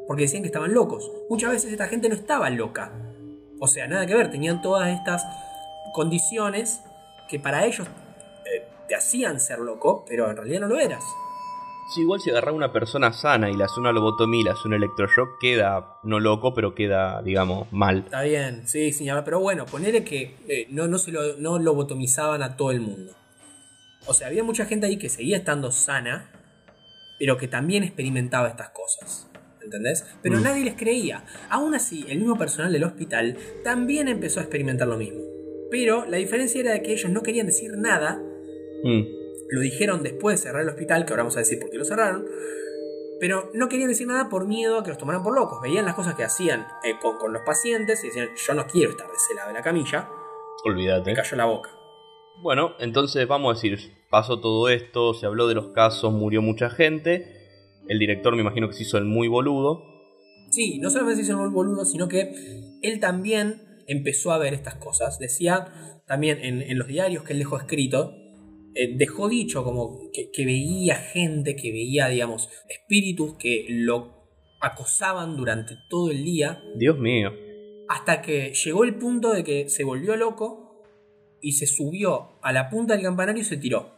porque 0.08 0.24
decían 0.24 0.44
que 0.44 0.48
estaban 0.48 0.74
locos. 0.74 1.12
Muchas 1.30 1.52
veces 1.52 1.72
esta 1.72 1.88
gente 1.88 2.10
no 2.10 2.16
estaba 2.16 2.50
loca, 2.50 2.92
o 3.60 3.68
sea, 3.68 3.88
nada 3.88 4.06
que 4.06 4.16
ver, 4.16 4.32
tenían 4.32 4.62
todas 4.62 4.88
estas 4.90 5.26
condiciones 5.94 6.82
que 7.28 7.40
para 7.40 7.66
ellos 7.66 7.88
eh, 8.46 8.66
te 8.88 8.96
hacían 8.96 9.40
ser 9.40 9.60
loco, 9.60 10.06
pero 10.08 10.30
en 10.30 10.38
realidad 10.38 10.62
no 10.62 10.68
lo 10.68 10.80
eras. 10.80 11.04
Sí, 11.94 12.02
igual 12.02 12.20
si 12.22 12.30
agarra 12.30 12.52
una 12.52 12.72
persona 12.72 13.12
sana 13.14 13.50
y 13.50 13.56
le 13.56 13.64
hace 13.64 13.80
una 13.80 13.92
lobotomía 13.92 14.42
y 14.42 14.44
le 14.44 14.50
hace 14.52 14.68
un 14.68 14.74
electroshock, 14.76 15.40
queda 15.40 15.96
no 16.04 16.20
loco, 16.20 16.54
pero 16.54 16.76
queda, 16.76 17.22
digamos, 17.24 17.72
mal. 17.74 18.00
Está 18.06 18.22
bien, 18.22 18.68
sí, 18.68 18.92
señor. 18.92 19.24
Pero 19.24 19.40
bueno, 19.40 19.66
ponele 19.66 20.04
que 20.04 20.36
eh, 20.48 20.68
no, 20.70 20.88
no, 20.88 21.00
se 21.00 21.12
lo, 21.12 21.38
no 21.38 21.58
lobotomizaban 21.58 22.44
a 22.44 22.56
todo 22.58 22.72
el 22.72 22.82
mundo. 22.82 23.14
O 24.06 24.14
sea, 24.14 24.28
había 24.28 24.44
mucha 24.44 24.66
gente 24.66 24.86
ahí 24.86 24.98
que 24.98 25.10
seguía 25.10 25.38
estando 25.38 25.72
sana, 25.72 26.30
pero 27.18 27.38
que 27.38 27.48
también 27.48 27.84
experimentaba 27.84 28.50
estas 28.50 28.70
cosas. 28.70 29.28
¿Entendés? 29.64 30.06
Pero 30.22 30.38
Mm. 30.40 30.44
nadie 30.44 30.64
les 30.66 30.76
creía. 30.76 31.24
Aún 31.50 31.76
así, 31.76 32.06
el 32.08 32.20
mismo 32.20 32.38
personal 32.38 32.72
del 32.72 32.84
hospital 32.84 33.36
también 33.64 34.08
empezó 34.08 34.40
a 34.40 34.44
experimentar 34.44 34.88
lo 34.88 34.98
mismo. 34.98 35.22
Pero 35.70 36.06
la 36.06 36.18
diferencia 36.18 36.62
era 36.62 36.72
de 36.72 36.82
que 36.82 36.94
ellos 36.94 37.12
no 37.12 37.22
querían 37.24 37.46
decir 37.48 37.72
nada 37.78 38.20
Mm. 38.84 39.04
Lo 39.50 39.62
dijeron 39.62 40.04
después 40.04 40.40
de 40.40 40.48
cerrar 40.48 40.62
el 40.62 40.70
hospital, 40.70 41.06
que 41.06 41.14
ahora 41.14 41.24
vamos 41.24 41.38
a 41.38 41.40
decir 41.40 41.60
por 41.60 41.70
qué 41.70 41.78
lo 41.78 41.86
cerraron. 41.86 42.26
Pero 43.20 43.50
no 43.54 43.68
querían 43.68 43.90
decir 43.90 44.08
nada 44.08 44.30
por 44.30 44.48
miedo 44.48 44.80
a 44.80 44.84
que 44.84 44.90
los 44.90 44.98
tomaran 44.98 45.24
por 45.24 45.36
locos. 45.36 45.60
Veían 45.62 45.86
las 45.86 45.96
cosas 45.96 46.16
que 46.16 46.24
hacían 46.24 46.66
eh, 46.84 46.94
con, 47.02 47.18
con 47.18 47.34
los 47.34 47.42
pacientes 47.42 48.04
y 48.04 48.08
decían, 48.08 48.30
yo 48.36 48.54
no 48.54 48.66
quiero 48.66 48.92
estar 48.92 49.08
de 49.08 49.14
ese 49.14 49.34
lado 49.34 49.50
de 49.50 49.56
la 49.56 49.62
camilla. 49.62 50.10
Olvídate. 50.64 51.10
Me 51.10 51.16
cayó 51.16 51.36
la 51.36 51.46
boca. 51.46 51.70
Bueno, 52.42 52.76
entonces 52.80 53.28
vamos 53.28 53.52
a 53.52 53.56
decir, 53.56 53.92
pasó 54.10 54.40
todo 54.40 54.70
esto, 54.70 55.14
se 55.14 55.26
habló 55.26 55.48
de 55.48 55.56
los 55.56 55.74
casos, 55.74 56.14
murió 56.14 56.42
mucha 56.42 56.70
gente. 56.70 57.26
El 57.88 58.00
director 58.00 58.34
me 58.36 58.42
imagino 58.42 58.70
que 58.70 58.76
se 58.76 58.84
hizo 58.84 58.98
el 58.98 59.04
muy 59.04 59.28
boludo. 59.28 59.84
Sí, 60.52 60.80
no 60.80 60.90
solamente 60.90 61.18
se 61.18 61.32
hizo 61.32 61.44
el 61.44 61.50
boludo, 61.50 61.84
sino 61.84 62.08
que 62.08 62.34
él 62.82 63.00
también 63.02 63.82
empezó 63.88 64.32
a 64.32 64.38
ver 64.38 64.54
estas 64.54 64.76
cosas. 64.76 65.20
Decía 65.20 66.02
también 66.08 66.40
en, 66.42 66.62
en 66.62 66.78
los 66.78 66.88
diarios 66.88 67.24
que 67.24 67.34
él 67.34 67.40
dejó 67.40 67.58
escrito, 67.58 68.14
eh, 68.80 68.94
dejó 68.96 69.28
dicho 69.28 69.64
como 69.64 70.10
que, 70.14 70.32
que 70.32 70.46
veía 70.46 70.96
gente, 70.96 71.56
que 71.58 71.72
veía, 71.72 72.08
digamos, 72.08 72.50
espíritus 72.70 73.36
que 73.38 73.66
lo 73.68 74.20
acosaban 74.62 75.36
durante 75.36 75.76
todo 75.90 76.12
el 76.12 76.24
día, 76.24 76.62
Dios 76.76 76.98
mío. 76.98 77.32
hasta 77.90 78.22
que 78.22 78.54
llegó 78.54 78.86
el 78.86 78.96
punto 78.96 79.34
de 79.34 79.44
que 79.44 79.68
se 79.68 79.84
volvió 79.84 80.16
loco 80.16 80.84
y 81.42 81.54
se 81.54 81.68
subió 81.68 82.40
a 82.42 82.54
la 82.54 82.70
punta 82.70 82.94
del 82.94 83.04
campanario 83.04 83.42
y 83.42 83.46
se 83.46 83.58
tiró. 83.58 83.92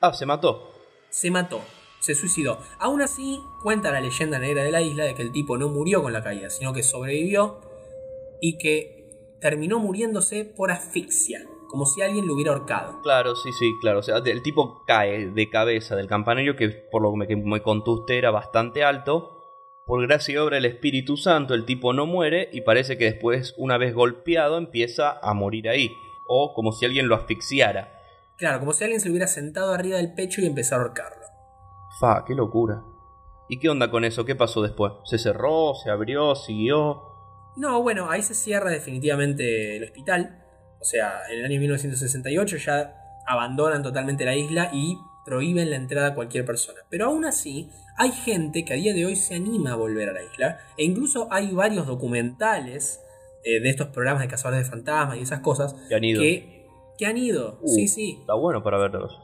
Ah, 0.00 0.12
se 0.12 0.26
mató. 0.26 0.72
Se 1.10 1.30
mató, 1.30 1.60
se 2.00 2.14
suicidó. 2.16 2.58
Aún 2.80 3.02
así, 3.02 3.38
cuenta 3.62 3.92
la 3.92 4.00
leyenda 4.00 4.38
negra 4.40 4.64
de 4.64 4.72
la 4.72 4.82
isla 4.82 5.04
de 5.04 5.14
que 5.14 5.22
el 5.22 5.30
tipo 5.30 5.58
no 5.58 5.68
murió 5.68 6.02
con 6.02 6.12
la 6.12 6.24
caída, 6.24 6.50
sino 6.50 6.72
que 6.72 6.82
sobrevivió 6.82 7.60
y 8.40 8.58
que 8.58 9.36
terminó 9.40 9.78
muriéndose 9.78 10.44
por 10.44 10.70
asfixia, 10.70 11.46
como 11.74 11.86
si 11.86 12.02
alguien 12.02 12.24
lo 12.24 12.34
hubiera 12.34 12.52
ahorcado. 12.52 13.00
Claro, 13.02 13.34
sí, 13.34 13.50
sí, 13.52 13.76
claro. 13.80 13.98
O 13.98 14.02
sea, 14.04 14.18
el 14.18 14.42
tipo 14.42 14.84
cae 14.86 15.26
de 15.26 15.50
cabeza 15.50 15.96
del 15.96 16.06
campanario, 16.06 16.54
que 16.54 16.68
por 16.68 17.02
lo 17.02 17.12
que 17.26 17.34
me 17.34 17.62
contó 17.62 17.94
usted 17.94 18.14
era 18.14 18.30
bastante 18.30 18.84
alto. 18.84 19.42
Por 19.84 20.00
gracia 20.06 20.34
y 20.34 20.36
obra 20.36 20.54
del 20.54 20.66
Espíritu 20.66 21.16
Santo, 21.16 21.52
el 21.52 21.64
tipo 21.64 21.92
no 21.92 22.06
muere 22.06 22.48
y 22.52 22.60
parece 22.60 22.96
que 22.96 23.06
después, 23.06 23.54
una 23.58 23.76
vez 23.76 23.92
golpeado, 23.92 24.56
empieza 24.56 25.18
a 25.20 25.34
morir 25.34 25.68
ahí. 25.68 25.90
O 26.28 26.54
como 26.54 26.70
si 26.70 26.86
alguien 26.86 27.08
lo 27.08 27.16
asfixiara. 27.16 28.00
Claro, 28.38 28.60
como 28.60 28.72
si 28.72 28.84
alguien 28.84 29.00
se 29.00 29.08
lo 29.08 29.14
hubiera 29.14 29.26
sentado 29.26 29.74
arriba 29.74 29.96
del 29.96 30.14
pecho 30.14 30.42
y 30.42 30.46
empezó 30.46 30.76
a 30.76 30.78
ahorcarlo. 30.78 31.24
Fa, 31.98 32.24
qué 32.24 32.36
locura. 32.36 32.84
¿Y 33.48 33.58
qué 33.58 33.68
onda 33.68 33.90
con 33.90 34.04
eso? 34.04 34.24
¿Qué 34.24 34.36
pasó 34.36 34.62
después? 34.62 34.92
¿Se 35.06 35.18
cerró? 35.18 35.74
¿Se 35.74 35.90
abrió? 35.90 36.36
¿Siguió? 36.36 37.02
No, 37.56 37.82
bueno, 37.82 38.10
ahí 38.10 38.22
se 38.22 38.34
cierra 38.34 38.70
definitivamente 38.70 39.78
el 39.78 39.82
hospital. 39.82 40.43
O 40.84 40.86
sea, 40.86 41.22
en 41.30 41.38
el 41.38 41.44
año 41.46 41.58
1968 41.60 42.58
ya 42.58 42.94
abandonan 43.26 43.82
totalmente 43.82 44.26
la 44.26 44.36
isla 44.36 44.68
y 44.70 44.98
prohíben 45.24 45.70
la 45.70 45.76
entrada 45.76 46.08
a 46.08 46.14
cualquier 46.14 46.44
persona. 46.44 46.80
Pero 46.90 47.06
aún 47.06 47.24
así, 47.24 47.70
hay 47.96 48.12
gente 48.12 48.66
que 48.66 48.74
a 48.74 48.76
día 48.76 48.92
de 48.92 49.06
hoy 49.06 49.16
se 49.16 49.34
anima 49.34 49.72
a 49.72 49.76
volver 49.76 50.10
a 50.10 50.12
la 50.12 50.22
isla. 50.22 50.58
E 50.76 50.84
incluso 50.84 51.26
hay 51.30 51.52
varios 51.52 51.86
documentales 51.86 53.00
eh, 53.44 53.60
de 53.60 53.70
estos 53.70 53.86
programas 53.88 54.20
de 54.24 54.28
cazadores 54.28 54.66
de 54.66 54.70
fantasmas 54.70 55.16
y 55.16 55.22
esas 55.22 55.40
cosas 55.40 55.74
Que 55.88 55.94
han 55.94 56.04
ido. 56.04 56.20
que, 56.20 56.66
que 56.98 57.06
han 57.06 57.16
ido. 57.16 57.60
Uh, 57.62 57.68
Sí, 57.68 57.88
sí. 57.88 58.18
Está 58.20 58.34
bueno 58.34 58.62
para 58.62 58.76
verlos. 58.76 59.18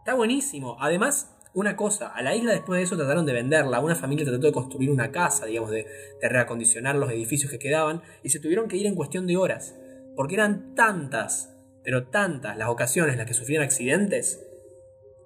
Está 0.00 0.12
buenísimo. 0.12 0.76
Además, 0.80 1.34
una 1.54 1.76
cosa, 1.76 2.08
a 2.08 2.20
la 2.20 2.36
isla 2.36 2.52
después 2.52 2.76
de 2.76 2.84
eso 2.84 2.98
trataron 2.98 3.24
de 3.24 3.32
venderla. 3.32 3.80
Una 3.80 3.94
familia 3.94 4.26
trató 4.26 4.48
de 4.48 4.52
construir 4.52 4.90
una 4.90 5.10
casa, 5.10 5.46
digamos, 5.46 5.70
de, 5.70 5.86
de 6.20 6.28
reacondicionar 6.28 6.94
los 6.96 7.10
edificios 7.10 7.50
que 7.50 7.58
quedaban 7.58 8.02
y 8.22 8.28
se 8.28 8.38
tuvieron 8.38 8.68
que 8.68 8.76
ir 8.76 8.84
en 8.84 8.94
cuestión 8.94 9.26
de 9.26 9.38
horas. 9.38 9.74
Porque 10.20 10.34
eran 10.34 10.74
tantas, 10.74 11.50
pero 11.82 12.08
tantas 12.08 12.54
las 12.58 12.68
ocasiones 12.68 13.12
en 13.14 13.18
las 13.20 13.26
que 13.26 13.32
sufrían 13.32 13.62
accidentes, 13.62 14.38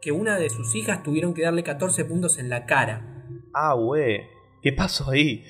que 0.01 0.13
una 0.13 0.39
de 0.39 0.49
sus 0.51 0.77
hijas 0.77 1.03
tuvieron 1.03 1.35
que 1.35 1.43
darle 1.43 1.65
14 1.65 2.05
puntos 2.05 2.39
en 2.39 2.49
la 2.49 2.65
cara. 2.65 3.27
Ah, 3.53 3.75
güey. 3.75 4.21
¿Qué 4.63 4.73
pasó 4.73 5.11
ahí? 5.11 5.45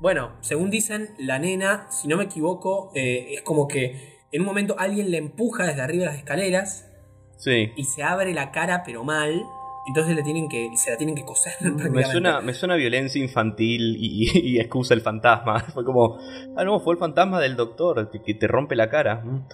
Bueno, 0.00 0.32
según 0.40 0.70
dicen, 0.70 1.10
la 1.20 1.38
nena, 1.38 1.86
si 1.92 2.08
no 2.08 2.16
me 2.16 2.24
equivoco, 2.24 2.90
eh, 2.96 3.34
es 3.34 3.42
como 3.42 3.68
que 3.68 4.18
en 4.32 4.40
un 4.40 4.46
momento 4.48 4.74
alguien 4.76 5.12
le 5.12 5.18
empuja 5.18 5.66
desde 5.66 5.82
arriba 5.82 6.06
de 6.06 6.10
las 6.10 6.18
escaleras 6.18 6.90
Sí. 7.36 7.70
y 7.76 7.84
se 7.84 8.02
abre 8.02 8.34
la 8.34 8.50
cara, 8.50 8.82
pero 8.84 9.04
mal. 9.04 9.44
Entonces 9.88 10.14
le 10.14 10.22
tienen 10.22 10.48
que, 10.48 10.70
se 10.76 10.90
la 10.90 10.96
tienen 10.96 11.14
que 11.16 11.24
coser. 11.24 11.54
Me 11.60 11.70
prácticamente. 11.70 12.10
suena, 12.12 12.40
me 12.40 12.54
suena 12.54 12.76
violencia 12.76 13.20
infantil 13.22 13.96
y, 13.98 14.24
y- 14.30 14.56
y 14.56 14.60
excusa 14.60 14.94
el 14.94 15.00
fantasma. 15.00 15.60
Fue 15.74 15.84
como, 15.84 16.18
ah, 16.56 16.64
no, 16.64 16.80
fue 16.80 16.94
el 16.94 16.98
fantasma 17.00 17.40
del 17.40 17.56
doctor 17.56 18.10
que, 18.10 18.34
te 18.34 18.46
rompe 18.46 18.76
la 18.76 18.88
cara. 18.90 19.16
Mm. 19.24 19.48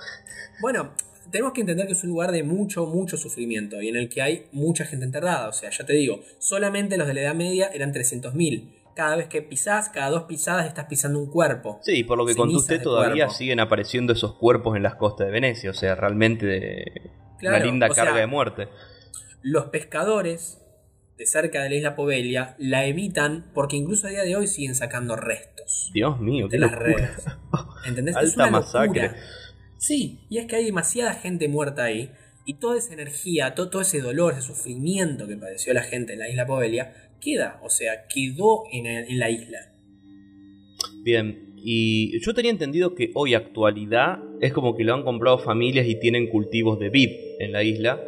Bueno, 0.61 0.91
tenemos 1.31 1.53
que 1.53 1.61
entender 1.63 1.87
que 1.87 1.93
es 1.95 2.05
un 2.05 2.11
lugar 2.11 2.33
de 2.33 2.43
mucho, 2.43 2.87
mucho 2.87 3.17
sufrimiento 3.17 3.81
y 3.83 3.89
en 3.89 3.97
el 3.97 4.09
que 4.09 4.23
hay 4.23 4.47
mucha 4.53 4.85
gente 4.85 5.05
enterrada. 5.05 5.49
O 5.49 5.53
sea, 5.53 5.71
ya 5.71 5.85
te 5.87 5.93
digo, 5.93 6.21
solamente 6.39 6.97
los 6.97 7.07
de 7.07 7.15
la 7.15 7.21
Edad 7.23 7.35
Media 7.35 7.69
eran 7.73 7.93
300.000. 7.93 8.73
Cada 8.95 9.17
vez 9.17 9.27
que 9.29 9.43
pisás, 9.43 9.91
cada 9.91 10.09
dos 10.09 10.23
pisadas 10.23 10.67
estás 10.67 10.87
pisando 10.87 11.19
un 11.19 11.31
cuerpo. 11.31 11.79
Sí, 11.83 12.03
por 12.05 12.17
lo 12.17 12.25
que 12.25 12.33
de 12.33 12.79
todavía 12.79 13.25
cuerpo. 13.27 13.35
siguen 13.35 13.61
apareciendo 13.61 14.15
esos 14.15 14.35
cuerpos 14.37 14.75
en 14.77 14.83
las 14.83 14.95
costas 14.95 15.27
de 15.27 15.33
Venecia. 15.35 15.71
O 15.71 15.75
sea, 15.75 15.95
realmente 15.95 16.47
de- 16.47 17.11
Claro, 17.39 17.57
una 17.57 17.65
linda 17.67 17.89
carga 17.91 18.13
sea, 18.13 18.21
de 18.21 18.27
muerte. 18.27 18.69
Los 19.49 19.67
pescadores 19.67 20.59
de 21.17 21.25
cerca 21.25 21.63
de 21.63 21.71
la 21.71 21.77
isla 21.77 21.95
Povelia 21.95 22.57
la 22.59 22.85
evitan 22.87 23.53
porque 23.55 23.77
incluso 23.77 24.09
a 24.09 24.11
día 24.11 24.25
de 24.25 24.35
hoy 24.35 24.49
siguen 24.49 24.75
sacando 24.75 25.15
restos 25.15 25.91
Dios 25.95 26.21
mío, 26.21 26.49
qué 26.49 26.57
de 26.57 26.59
las 26.63 26.73
locura. 26.73 26.97
redes. 26.97 27.25
¿Entendés? 27.87 28.17
es 28.17 28.23
Alta 28.31 28.43
una 28.43 28.51
masacre. 28.59 29.03
locura. 29.03 29.21
Sí, 29.79 30.19
y 30.29 30.39
es 30.39 30.47
que 30.47 30.57
hay 30.57 30.65
demasiada 30.65 31.15
gente 31.15 31.47
muerta 31.47 31.85
ahí. 31.85 32.11
Y 32.45 32.55
toda 32.55 32.77
esa 32.77 32.93
energía, 32.93 33.55
to- 33.55 33.71
todo, 33.71 33.83
ese 33.83 34.01
dolor, 34.01 34.33
ese 34.33 34.43
sufrimiento 34.43 35.29
que 35.29 35.37
padeció 35.37 35.73
la 35.75 35.83
gente 35.85 36.15
en 36.15 36.19
la 36.19 36.29
isla 36.29 36.45
Povelia, 36.47 36.93
queda, 37.21 37.61
o 37.63 37.71
sea, 37.71 38.07
quedó 38.13 38.65
en, 38.73 38.87
el- 38.87 39.09
en 39.11 39.19
la 39.21 39.31
isla. 39.31 39.59
Bien, 41.05 41.55
y 41.57 42.19
yo 42.21 42.35
tenía 42.35 42.51
entendido 42.51 42.95
que 42.97 43.11
hoy 43.15 43.35
actualidad 43.35 44.19
es 44.41 44.53
como 44.53 44.77
que 44.77 44.83
lo 44.85 44.95
han 44.95 45.03
comprado 45.05 45.39
familias 45.39 45.87
y 45.87 45.99
tienen 46.01 46.29
cultivos 46.29 46.79
de 46.81 46.91
vid 46.91 47.11
en 47.39 47.53
la 47.53 47.63
isla, 47.63 48.01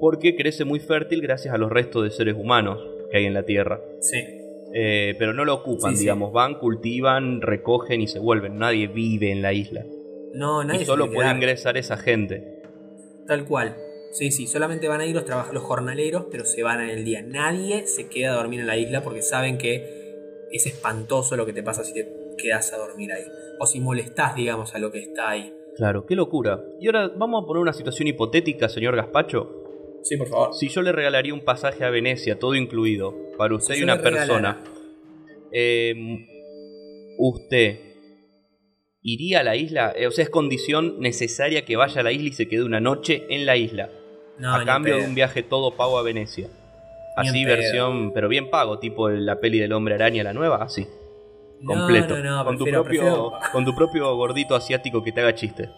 porque 0.00 0.34
crece 0.34 0.64
muy 0.64 0.80
fértil 0.80 1.20
gracias 1.20 1.54
a 1.54 1.58
los 1.58 1.70
restos 1.70 2.02
de 2.04 2.10
seres 2.10 2.34
humanos 2.36 2.78
que 3.10 3.18
hay 3.18 3.26
en 3.26 3.34
la 3.34 3.44
tierra. 3.44 3.80
Sí. 4.00 4.18
Eh, 4.72 5.14
pero 5.18 5.32
no 5.34 5.44
lo 5.44 5.54
ocupan, 5.54 5.92
Sí, 5.92 5.98
sí. 5.98 6.02
digamos, 6.04 6.32
van, 6.32 6.54
cultivan, 6.58 7.40
recogen 7.42 8.00
y 8.00 8.06
se 8.06 8.18
vuelven. 8.18 8.58
Nadie 8.58 8.86
vive 8.86 9.30
en 9.32 9.42
la 9.42 9.52
isla. 9.52 9.84
No, 10.32 10.62
nadie 10.64 10.82
y 10.82 10.84
solo 10.84 11.06
puede 11.06 11.20
quedar. 11.20 11.36
ingresar 11.36 11.76
esa 11.76 11.96
gente. 11.96 12.62
Tal 13.26 13.44
cual. 13.46 13.76
Sí, 14.12 14.30
sí, 14.30 14.46
solamente 14.46 14.88
van 14.88 15.00
a 15.00 15.06
ir 15.06 15.14
los, 15.14 15.24
los 15.52 15.62
jornaleros, 15.62 16.26
pero 16.30 16.44
se 16.44 16.62
van 16.62 16.80
en 16.80 16.90
el 16.90 17.04
día. 17.04 17.22
Nadie 17.22 17.86
se 17.86 18.08
queda 18.08 18.32
a 18.32 18.36
dormir 18.36 18.60
en 18.60 18.66
la 18.66 18.76
isla 18.76 19.02
porque 19.02 19.22
saben 19.22 19.58
que 19.58 20.46
es 20.52 20.66
espantoso 20.66 21.36
lo 21.36 21.46
que 21.46 21.52
te 21.52 21.62
pasa 21.62 21.84
si 21.84 21.94
te 21.94 22.08
quedas 22.38 22.72
a 22.72 22.78
dormir 22.78 23.12
ahí. 23.12 23.24
O 23.60 23.66
si 23.66 23.80
molestás, 23.80 24.34
digamos, 24.34 24.74
a 24.74 24.78
lo 24.78 24.90
que 24.90 25.00
está 25.00 25.30
ahí. 25.30 25.52
Claro, 25.76 26.06
qué 26.06 26.14
locura. 26.16 26.60
Y 26.80 26.86
ahora 26.86 27.08
vamos 27.16 27.42
a 27.42 27.46
poner 27.46 27.60
una 27.62 27.72
situación 27.72 28.08
hipotética, 28.08 28.68
señor 28.68 28.96
Gaspacho. 28.96 29.56
Sí, 30.02 30.16
por 30.16 30.28
favor. 30.28 30.54
Si 30.54 30.68
yo 30.68 30.82
le 30.82 30.92
regalaría 30.92 31.34
un 31.34 31.44
pasaje 31.44 31.84
a 31.84 31.90
Venecia, 31.90 32.38
todo 32.38 32.54
incluido, 32.54 33.14
para 33.36 33.54
usted 33.54 33.74
Si 33.74 33.80
y 33.80 33.84
una 33.84 34.00
persona, 34.00 34.62
eh, 35.52 35.94
¿usted 37.18 37.78
iría 39.02 39.40
a 39.40 39.42
la 39.42 39.56
isla? 39.56 39.92
Eh, 39.96 40.06
o 40.06 40.10
sea, 40.10 40.24
es 40.24 40.30
condición 40.30 41.00
necesaria 41.00 41.64
que 41.64 41.76
vaya 41.76 42.00
a 42.00 42.04
la 42.04 42.12
isla 42.12 42.28
y 42.28 42.32
se 42.32 42.48
quede 42.48 42.64
una 42.64 42.80
noche 42.80 43.26
en 43.30 43.46
la 43.46 43.56
isla, 43.56 43.90
No, 44.38 44.54
a 44.54 44.64
cambio 44.64 44.94
pedo. 44.94 45.02
de 45.02 45.08
un 45.08 45.14
viaje 45.14 45.42
todo 45.42 45.76
pago 45.76 45.98
a 45.98 46.02
Venecia. 46.02 46.48
Así 47.16 47.44
versión, 47.44 48.12
pero 48.14 48.28
bien 48.28 48.48
pago, 48.50 48.78
tipo 48.78 49.10
la 49.10 49.40
peli 49.40 49.58
del 49.58 49.72
hombre 49.72 49.94
araña, 49.94 50.22
la 50.24 50.32
nueva, 50.32 50.62
así. 50.62 50.86
No, 51.60 51.74
Completo. 51.74 52.16
No, 52.16 52.36
no, 52.38 52.44
con, 52.46 52.56
tu 52.56 52.64
propio, 52.64 52.82
prefiero- 52.84 53.32
con 53.52 53.64
tu 53.66 53.74
propio 53.74 54.16
gordito 54.16 54.54
asiático 54.54 55.02
que 55.04 55.12
te 55.12 55.20
haga 55.20 55.34
chiste. 55.34 55.68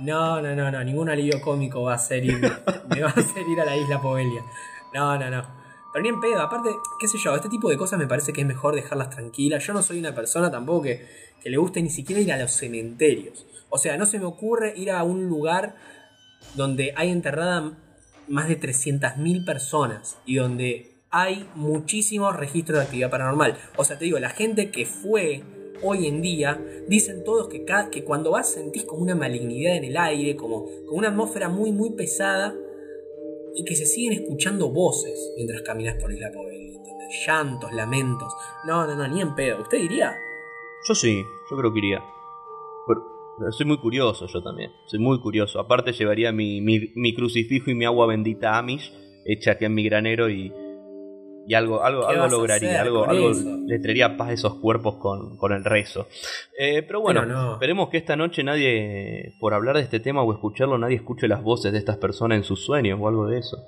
No, 0.00 0.40
no, 0.42 0.54
no, 0.54 0.70
no, 0.70 0.84
ningún 0.84 1.08
alivio 1.08 1.40
cómico 1.40 1.82
va 1.82 1.94
a 1.94 1.98
ser 1.98 2.24
ir, 2.24 2.40
me 2.88 3.00
va 3.02 3.08
a 3.08 3.20
hacer 3.20 3.48
ir 3.48 3.60
a 3.60 3.64
la 3.64 3.76
isla 3.76 4.00
Povelia. 4.00 4.42
No, 4.94 5.18
no, 5.18 5.30
no. 5.30 5.44
Pero 5.92 6.02
ni 6.02 6.08
en 6.10 6.20
pedo, 6.20 6.40
aparte, 6.40 6.70
qué 7.00 7.08
sé 7.08 7.16
yo, 7.18 7.34
este 7.34 7.48
tipo 7.48 7.70
de 7.70 7.78
cosas 7.78 7.98
me 7.98 8.06
parece 8.06 8.32
que 8.32 8.42
es 8.42 8.46
mejor 8.46 8.74
dejarlas 8.74 9.10
tranquilas. 9.10 9.66
Yo 9.66 9.72
no 9.72 9.82
soy 9.82 9.98
una 9.98 10.14
persona 10.14 10.50
tampoco 10.50 10.82
que, 10.82 11.06
que 11.42 11.48
le 11.48 11.56
guste 11.56 11.80
ni 11.82 11.88
siquiera 11.88 12.20
ir 12.20 12.32
a 12.32 12.36
los 12.36 12.52
cementerios. 12.52 13.46
O 13.70 13.78
sea, 13.78 13.96
no 13.96 14.04
se 14.04 14.18
me 14.18 14.26
ocurre 14.26 14.74
ir 14.76 14.90
a 14.90 15.02
un 15.04 15.26
lugar 15.26 15.76
donde 16.54 16.92
hay 16.96 17.10
enterrada 17.10 17.72
más 18.28 18.48
de 18.48 18.60
300.000 18.60 19.44
personas 19.44 20.18
y 20.26 20.36
donde 20.36 20.96
hay 21.10 21.48
muchísimos 21.54 22.36
registros 22.36 22.78
de 22.78 22.84
actividad 22.84 23.10
paranormal. 23.10 23.56
O 23.76 23.84
sea, 23.84 23.98
te 23.98 24.04
digo, 24.04 24.18
la 24.18 24.30
gente 24.30 24.70
que 24.70 24.84
fue 24.84 25.42
hoy 25.82 26.06
en 26.06 26.22
día, 26.22 26.60
dicen 26.88 27.24
todos 27.24 27.48
que, 27.48 27.64
que 27.90 28.04
cuando 28.04 28.30
vas 28.30 28.52
sentís 28.52 28.84
como 28.84 29.02
una 29.02 29.14
malignidad 29.14 29.76
en 29.76 29.84
el 29.84 29.96
aire, 29.96 30.36
como, 30.36 30.66
como 30.86 30.98
una 30.98 31.08
atmósfera 31.08 31.48
muy, 31.48 31.72
muy 31.72 31.90
pesada 31.90 32.54
y 33.54 33.64
que 33.64 33.74
se 33.74 33.86
siguen 33.86 34.12
escuchando 34.12 34.70
voces 34.70 35.32
mientras 35.36 35.62
caminas 35.62 35.96
por 36.00 36.12
Isla 36.12 36.30
Poveli. 36.32 36.76
Llantos, 37.26 37.72
lamentos. 37.72 38.32
No, 38.66 38.86
no, 38.86 38.96
no, 38.96 39.06
ni 39.08 39.20
en 39.20 39.34
pedo. 39.34 39.62
¿Usted 39.62 39.78
diría? 39.78 40.16
Yo 40.88 40.94
sí, 40.94 41.22
yo 41.50 41.56
creo 41.56 41.72
que 41.72 41.78
iría. 41.78 42.02
soy 43.50 43.66
muy 43.66 43.78
curioso 43.78 44.26
yo 44.26 44.42
también. 44.42 44.72
Soy 44.86 44.98
muy 44.98 45.20
curioso. 45.20 45.60
Aparte 45.60 45.92
llevaría 45.92 46.32
mi, 46.32 46.60
mi, 46.60 47.14
crucifijo 47.14 47.70
y 47.70 47.74
mi 47.74 47.84
agua 47.84 48.06
bendita 48.06 48.58
Amish 48.58 48.92
hecha 49.24 49.52
aquí 49.52 49.64
en 49.64 49.74
mi 49.74 49.84
granero 49.84 50.28
y, 50.28 50.52
y 51.46 51.54
algo, 51.54 51.82
algo, 51.82 52.06
algo 52.08 52.26
lograría, 52.26 52.82
algo, 52.82 53.08
algo 53.08 53.30
le 53.66 53.78
traería 53.78 54.16
paz 54.16 54.30
a 54.30 54.32
esos 54.32 54.54
cuerpos 54.56 54.96
con, 54.96 55.36
con 55.36 55.52
el 55.52 55.64
rezo. 55.64 56.08
Eh, 56.58 56.82
pero 56.82 57.00
bueno, 57.00 57.52
esperemos 57.52 57.88
que 57.88 57.98
esta 57.98 58.16
noche 58.16 58.42
nadie, 58.42 59.34
por 59.38 59.54
hablar 59.54 59.76
de 59.76 59.82
este 59.82 60.00
tema 60.00 60.22
o 60.22 60.32
escucharlo, 60.32 60.76
nadie 60.76 60.96
escuche 60.96 61.28
las 61.28 61.42
voces 61.42 61.72
de 61.72 61.78
estas 61.78 61.98
personas 61.98 62.38
en 62.38 62.44
sus 62.44 62.64
sueños 62.64 62.98
o 63.00 63.06
algo 63.06 63.26
de 63.28 63.38
eso. 63.38 63.58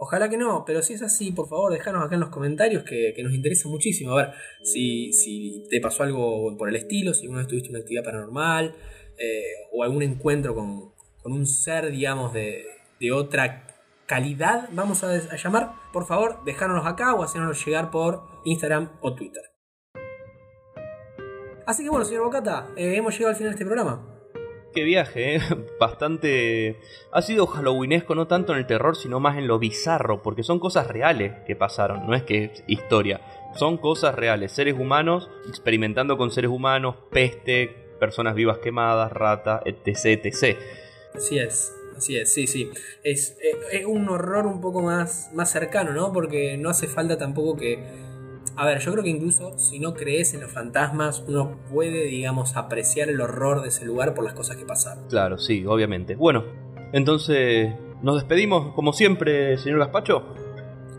Ojalá 0.00 0.28
que 0.28 0.36
no, 0.36 0.64
pero 0.64 0.82
si 0.82 0.92
es 0.92 1.02
así, 1.02 1.32
por 1.32 1.48
favor, 1.48 1.72
déjanos 1.72 2.04
acá 2.04 2.14
en 2.14 2.20
los 2.20 2.30
comentarios 2.30 2.84
que, 2.84 3.14
nos 3.22 3.34
interesa 3.34 3.68
muchísimo. 3.68 4.12
A 4.12 4.16
ver 4.16 4.34
si, 4.62 5.12
si 5.12 5.64
te 5.68 5.80
pasó 5.80 6.04
algo 6.04 6.56
por 6.56 6.68
el 6.68 6.76
estilo, 6.76 7.14
si 7.14 7.22
alguna 7.22 7.40
vez 7.40 7.48
tuviste 7.48 7.70
una 7.70 7.80
actividad 7.80 8.04
paranormal 8.04 8.76
eh, 9.18 9.42
o 9.72 9.82
algún 9.82 10.02
encuentro 10.02 10.54
con, 10.54 10.92
con 11.20 11.32
un 11.32 11.46
ser, 11.46 11.90
digamos, 11.90 12.32
de, 12.32 12.64
de 13.00 13.12
otra 13.12 13.66
calidad, 14.08 14.70
vamos 14.72 15.04
a, 15.04 15.36
llamar, 15.36 15.74
por 15.92 16.06
favor, 16.06 16.42
dejárnoslos 16.44 16.86
acá 16.86 17.14
o 17.14 17.22
hacernos 17.22 17.64
llegar 17.64 17.90
por 17.90 18.24
Instagram 18.44 18.90
o 19.02 19.14
Twitter. 19.14 19.42
Así 21.66 21.84
que 21.84 21.90
bueno, 21.90 22.06
señor 22.06 22.24
Bocata, 22.24 22.68
eh, 22.76 22.96
hemos 22.96 23.12
llegado 23.12 23.30
al 23.30 23.36
final 23.36 23.50
de 23.50 23.54
este 23.54 23.66
programa. 23.66 24.18
Qué 24.74 24.82
viaje, 24.82 25.36
¿eh? 25.36 25.40
bastante... 25.80 26.80
Ha 27.12 27.20
sido 27.20 27.46
halloweenesco, 27.46 28.14
no 28.14 28.26
tanto 28.26 28.54
en 28.54 28.60
el 28.60 28.66
terror, 28.66 28.96
sino 28.96 29.20
más 29.20 29.36
en 29.36 29.46
lo 29.46 29.58
bizarro, 29.58 30.22
porque 30.22 30.42
son 30.42 30.58
cosas 30.58 30.86
reales 30.86 31.34
que 31.46 31.54
pasaron, 31.54 32.06
no 32.06 32.14
es 32.14 32.22
que 32.22 32.44
es 32.44 32.64
historia, 32.66 33.20
son 33.56 33.76
cosas 33.76 34.14
reales, 34.14 34.52
seres 34.52 34.74
humanos 34.78 35.28
experimentando 35.48 36.16
con 36.16 36.30
seres 36.30 36.50
humanos, 36.50 36.96
peste, 37.10 37.68
personas 38.00 38.34
vivas 38.34 38.58
quemadas, 38.58 39.12
rata, 39.12 39.60
etc, 39.66 40.24
etc. 40.24 40.58
Así 41.14 41.38
es. 41.38 41.77
Así 41.98 42.16
es, 42.16 42.32
sí, 42.32 42.46
sí. 42.46 42.70
Es, 43.02 43.36
eh, 43.42 43.80
es, 43.80 43.84
un 43.86 44.08
horror 44.08 44.46
un 44.46 44.60
poco 44.60 44.82
más, 44.82 45.30
más 45.34 45.50
cercano, 45.50 45.92
¿no? 45.92 46.12
Porque 46.12 46.56
no 46.56 46.70
hace 46.70 46.86
falta 46.86 47.18
tampoco 47.18 47.56
que... 47.56 48.08
A 48.56 48.66
ver, 48.66 48.78
yo 48.78 48.92
creo 48.92 49.04
que 49.04 49.10
incluso 49.10 49.58
si 49.58 49.80
no 49.80 49.94
crees 49.94 50.32
en 50.34 50.40
los 50.40 50.50
fantasmas, 50.52 51.24
uno 51.26 51.58
puede, 51.72 52.04
digamos, 52.04 52.56
apreciar 52.56 53.08
el 53.08 53.20
horror 53.20 53.62
de 53.62 53.68
ese 53.68 53.84
lugar 53.84 54.14
por 54.14 54.24
las 54.24 54.34
cosas 54.34 54.56
que 54.56 54.64
pasaron. 54.64 55.08
Claro, 55.08 55.38
sí, 55.38 55.64
obviamente. 55.66 56.14
Bueno, 56.14 56.44
entonces, 56.92 57.74
¿nos 58.00 58.14
despedimos 58.14 58.74
como 58.74 58.92
siempre, 58.92 59.58
señor 59.58 59.80
Gaspacho? 59.80 60.34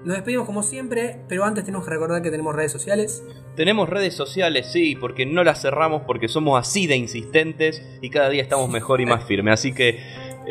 Nos 0.06 0.16
despedimos 0.16 0.46
como 0.46 0.64
siempre, 0.64 1.20
pero 1.28 1.44
antes 1.44 1.66
tenemos 1.66 1.86
que 1.86 1.92
recordar 1.92 2.22
que 2.22 2.32
tenemos 2.32 2.56
redes 2.56 2.72
sociales. 2.72 3.24
Tenemos 3.56 3.90
redes 3.90 4.14
sociales, 4.14 4.72
sí, 4.72 4.96
porque 4.96 5.26
no 5.26 5.44
las 5.44 5.62
cerramos 5.62 6.04
porque 6.08 6.30
somos 6.30 6.58
así 6.58 6.88
de 6.88 6.96
insistentes 6.96 7.84
y 8.02 8.10
cada 8.10 8.30
día 8.30 8.42
estamos 8.42 8.70
mejor 8.70 9.02
y 9.02 9.06
más 9.06 9.24
firmes. 9.28 9.56
Así 9.56 9.74
que 9.74 10.00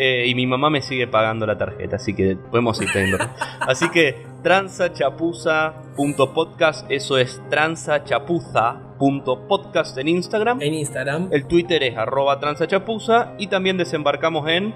eh, 0.00 0.28
y 0.28 0.34
mi 0.36 0.46
mamá 0.46 0.70
me 0.70 0.80
sigue 0.80 1.08
pagando 1.08 1.44
la 1.44 1.58
tarjeta, 1.58 1.96
así 1.96 2.14
que 2.14 2.36
podemos 2.36 2.80
ir 2.80 2.86
teniendo. 2.92 3.18
Así 3.60 3.90
que 3.90 4.24
transachapuza.podcast, 4.44 6.88
eso 6.88 7.18
es 7.18 7.42
transachapuza.podcast 7.50 9.98
en 9.98 10.06
Instagram. 10.06 10.62
En 10.62 10.74
Instagram. 10.74 11.30
El 11.32 11.46
Twitter 11.46 11.82
es 11.82 11.96
arroba 11.96 12.38
transachapuza 12.38 13.34
y 13.38 13.48
también 13.48 13.76
desembarcamos 13.76 14.48
en 14.48 14.72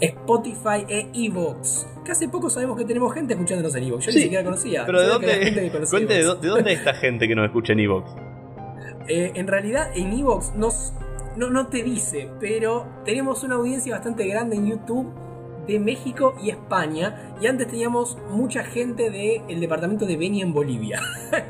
Spotify 0.00 0.84
e 0.88 1.06
Evox. 1.14 1.86
Que 2.04 2.10
hace 2.10 2.28
poco 2.28 2.50
sabemos 2.50 2.76
que 2.76 2.84
tenemos 2.84 3.14
gente 3.14 3.34
escuchándonos 3.34 3.76
en 3.76 3.84
Evox. 3.84 4.06
Yo 4.06 4.12
ni 4.12 4.20
siquiera 4.20 4.42
conocía. 4.42 4.84
Pero 4.84 5.00
¿de 5.00 5.06
dónde, 5.06 5.70
cuente, 5.88 6.14
de, 6.14 6.24
dónde 6.24 6.72
está 6.72 6.94
gente 6.94 7.28
que 7.28 7.36
nos 7.36 7.46
escucha 7.46 7.72
en 7.72 7.78
Evox? 7.80 8.10
Eh, 9.08 9.32
en 9.34 9.46
realidad 9.48 9.90
en 9.96 10.12
Evox 10.12 10.54
nos 10.54 10.92
no, 11.40 11.48
no 11.48 11.68
te 11.68 11.82
dice, 11.82 12.30
pero 12.38 12.86
tenemos 13.02 13.42
una 13.42 13.54
audiencia 13.54 13.94
bastante 13.94 14.26
grande 14.26 14.56
en 14.56 14.66
YouTube 14.66 15.10
de 15.66 15.78
México 15.78 16.34
y 16.42 16.50
España. 16.50 17.34
Y 17.40 17.46
antes 17.46 17.68
teníamos 17.68 18.18
mucha 18.30 18.64
gente 18.64 19.10
del 19.10 19.60
departamento 19.60 20.06
de 20.06 20.16
Beni 20.16 20.42
en 20.42 20.52
Bolivia. 20.52 21.00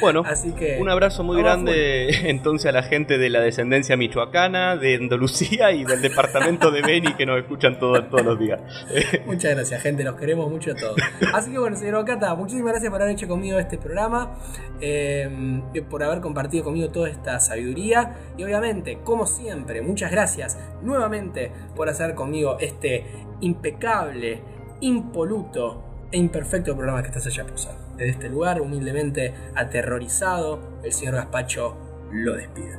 Bueno, 0.00 0.22
Así 0.24 0.52
que, 0.52 0.78
un 0.80 0.88
abrazo 0.88 1.24
muy 1.24 1.38
grande 1.38 2.28
entonces 2.28 2.66
a 2.66 2.72
la 2.72 2.82
gente 2.82 3.18
de 3.18 3.30
la 3.30 3.40
descendencia 3.40 3.96
michoacana, 3.96 4.76
de 4.76 4.94
Andalucía 4.94 5.72
y 5.72 5.84
del 5.84 6.02
departamento 6.02 6.70
de 6.70 6.82
Beni 6.82 7.14
que 7.14 7.26
nos 7.26 7.38
escuchan 7.38 7.78
todos, 7.78 8.08
todos 8.08 8.24
los 8.24 8.38
días. 8.38 8.60
Muchas 9.26 9.54
gracias, 9.54 9.82
gente, 9.82 10.04
los 10.04 10.14
queremos 10.16 10.50
mucho 10.50 10.72
a 10.72 10.74
todos. 10.74 10.96
Así 11.34 11.50
que 11.50 11.58
bueno, 11.58 11.76
señor 11.76 11.96
Ocata, 11.96 12.34
muchísimas 12.34 12.72
gracias 12.72 12.90
por 12.90 13.02
haber 13.02 13.14
hecho 13.14 13.28
conmigo 13.28 13.58
este 13.58 13.78
programa, 13.78 14.38
eh, 14.80 15.60
por 15.88 16.02
haber 16.02 16.20
compartido 16.20 16.64
conmigo 16.64 16.90
toda 16.90 17.08
esta 17.08 17.40
sabiduría 17.40 18.16
y 18.36 18.44
obviamente, 18.44 18.98
como 19.02 19.26
siempre, 19.26 19.82
muchas 19.82 20.10
gracias 20.10 20.58
nuevamente 20.82 21.50
por 21.74 21.88
hacer 21.88 22.14
conmigo 22.14 22.58
este 22.60 23.04
impecable, 23.48 24.42
impoluto 24.80 25.82
e 26.12 26.18
imperfecto 26.18 26.74
programa 26.74 27.02
que 27.02 27.08
estás 27.08 27.26
allá 27.26 27.46
posar. 27.46 27.76
Desde 27.96 28.12
este 28.12 28.28
lugar, 28.28 28.60
humildemente 28.60 29.34
aterrorizado, 29.54 30.78
el 30.82 30.92
señor 30.92 31.14
Gaspacho 31.16 31.76
lo 32.12 32.34
despide. 32.34 32.78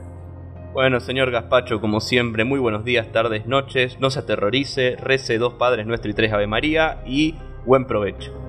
Bueno, 0.73 0.99
señor 0.99 1.31
Gaspacho, 1.31 1.81
como 1.81 1.99
siempre, 1.99 2.43
muy 2.43 2.59
buenos 2.59 2.85
días, 2.85 3.11
tardes, 3.11 3.47
noches. 3.47 3.99
No 3.99 4.11
se 4.11 4.19
aterrorice, 4.19 4.95
rece 4.97 5.37
dos 5.39 5.53
Padres 5.55 5.87
Nuestro 5.87 6.11
y 6.11 6.13
tres 6.13 6.31
Ave 6.31 6.47
María 6.47 7.01
y 7.05 7.35
buen 7.65 7.85
provecho. 7.85 8.48